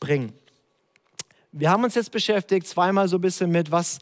[0.00, 0.32] bringen.
[1.52, 3.98] Wir haben uns jetzt beschäftigt, zweimal so ein bisschen mit, was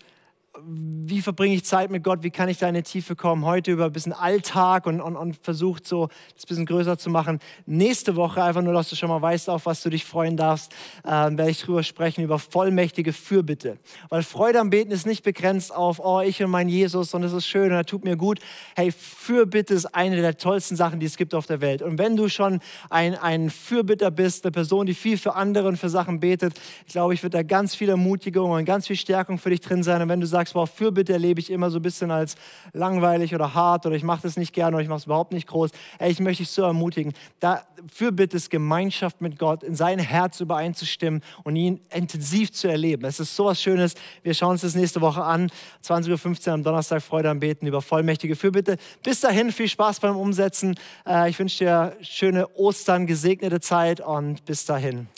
[0.67, 3.71] wie verbringe ich Zeit mit Gott, wie kann ich da in die Tiefe kommen, heute
[3.71, 7.39] über ein bisschen Alltag und, und, und versucht so das ein bisschen größer zu machen.
[7.67, 10.73] Nächste Woche, einfach nur, dass du schon mal weißt, auf was du dich freuen darfst,
[11.05, 13.79] äh, werde ich drüber sprechen, über vollmächtige Fürbitte.
[14.09, 17.33] Weil Freude am Beten ist nicht begrenzt auf, oh, ich und mein Jesus und es
[17.33, 18.41] ist schön und er tut mir gut.
[18.77, 21.83] Hey, Fürbitte ist eine der tollsten Sachen, die es gibt auf der Welt.
[21.83, 25.77] Und wenn du schon ein, ein Fürbitter bist, eine Person, die viel für andere und
[25.77, 26.55] für Sachen betet,
[26.89, 30.03] glaube ich, wird da ganz viel Ermutigung und ganz viel Stärkung für dich drin sein.
[30.03, 32.37] Und wenn du sagst, sagst, wow, Fürbitte erlebe ich immer so ein bisschen als
[32.73, 35.47] langweilig oder hart oder ich mache das nicht gerne oder ich mache es überhaupt nicht
[35.47, 35.71] groß.
[35.99, 37.13] Ey, ich möchte dich so ermutigen.
[37.41, 43.05] Da, Fürbitte ist Gemeinschaft mit Gott, in sein Herz übereinzustimmen und ihn intensiv zu erleben.
[43.05, 43.95] Es ist so was Schönes.
[44.23, 45.51] Wir schauen uns das nächste Woche an.
[45.85, 48.77] 20.15 Uhr am Donnerstag Freude am Beten über vollmächtige Fürbitte.
[49.03, 50.75] Bis dahin viel Spaß beim Umsetzen.
[51.07, 55.09] Äh, ich wünsche dir schöne Ostern, gesegnete Zeit und bis dahin.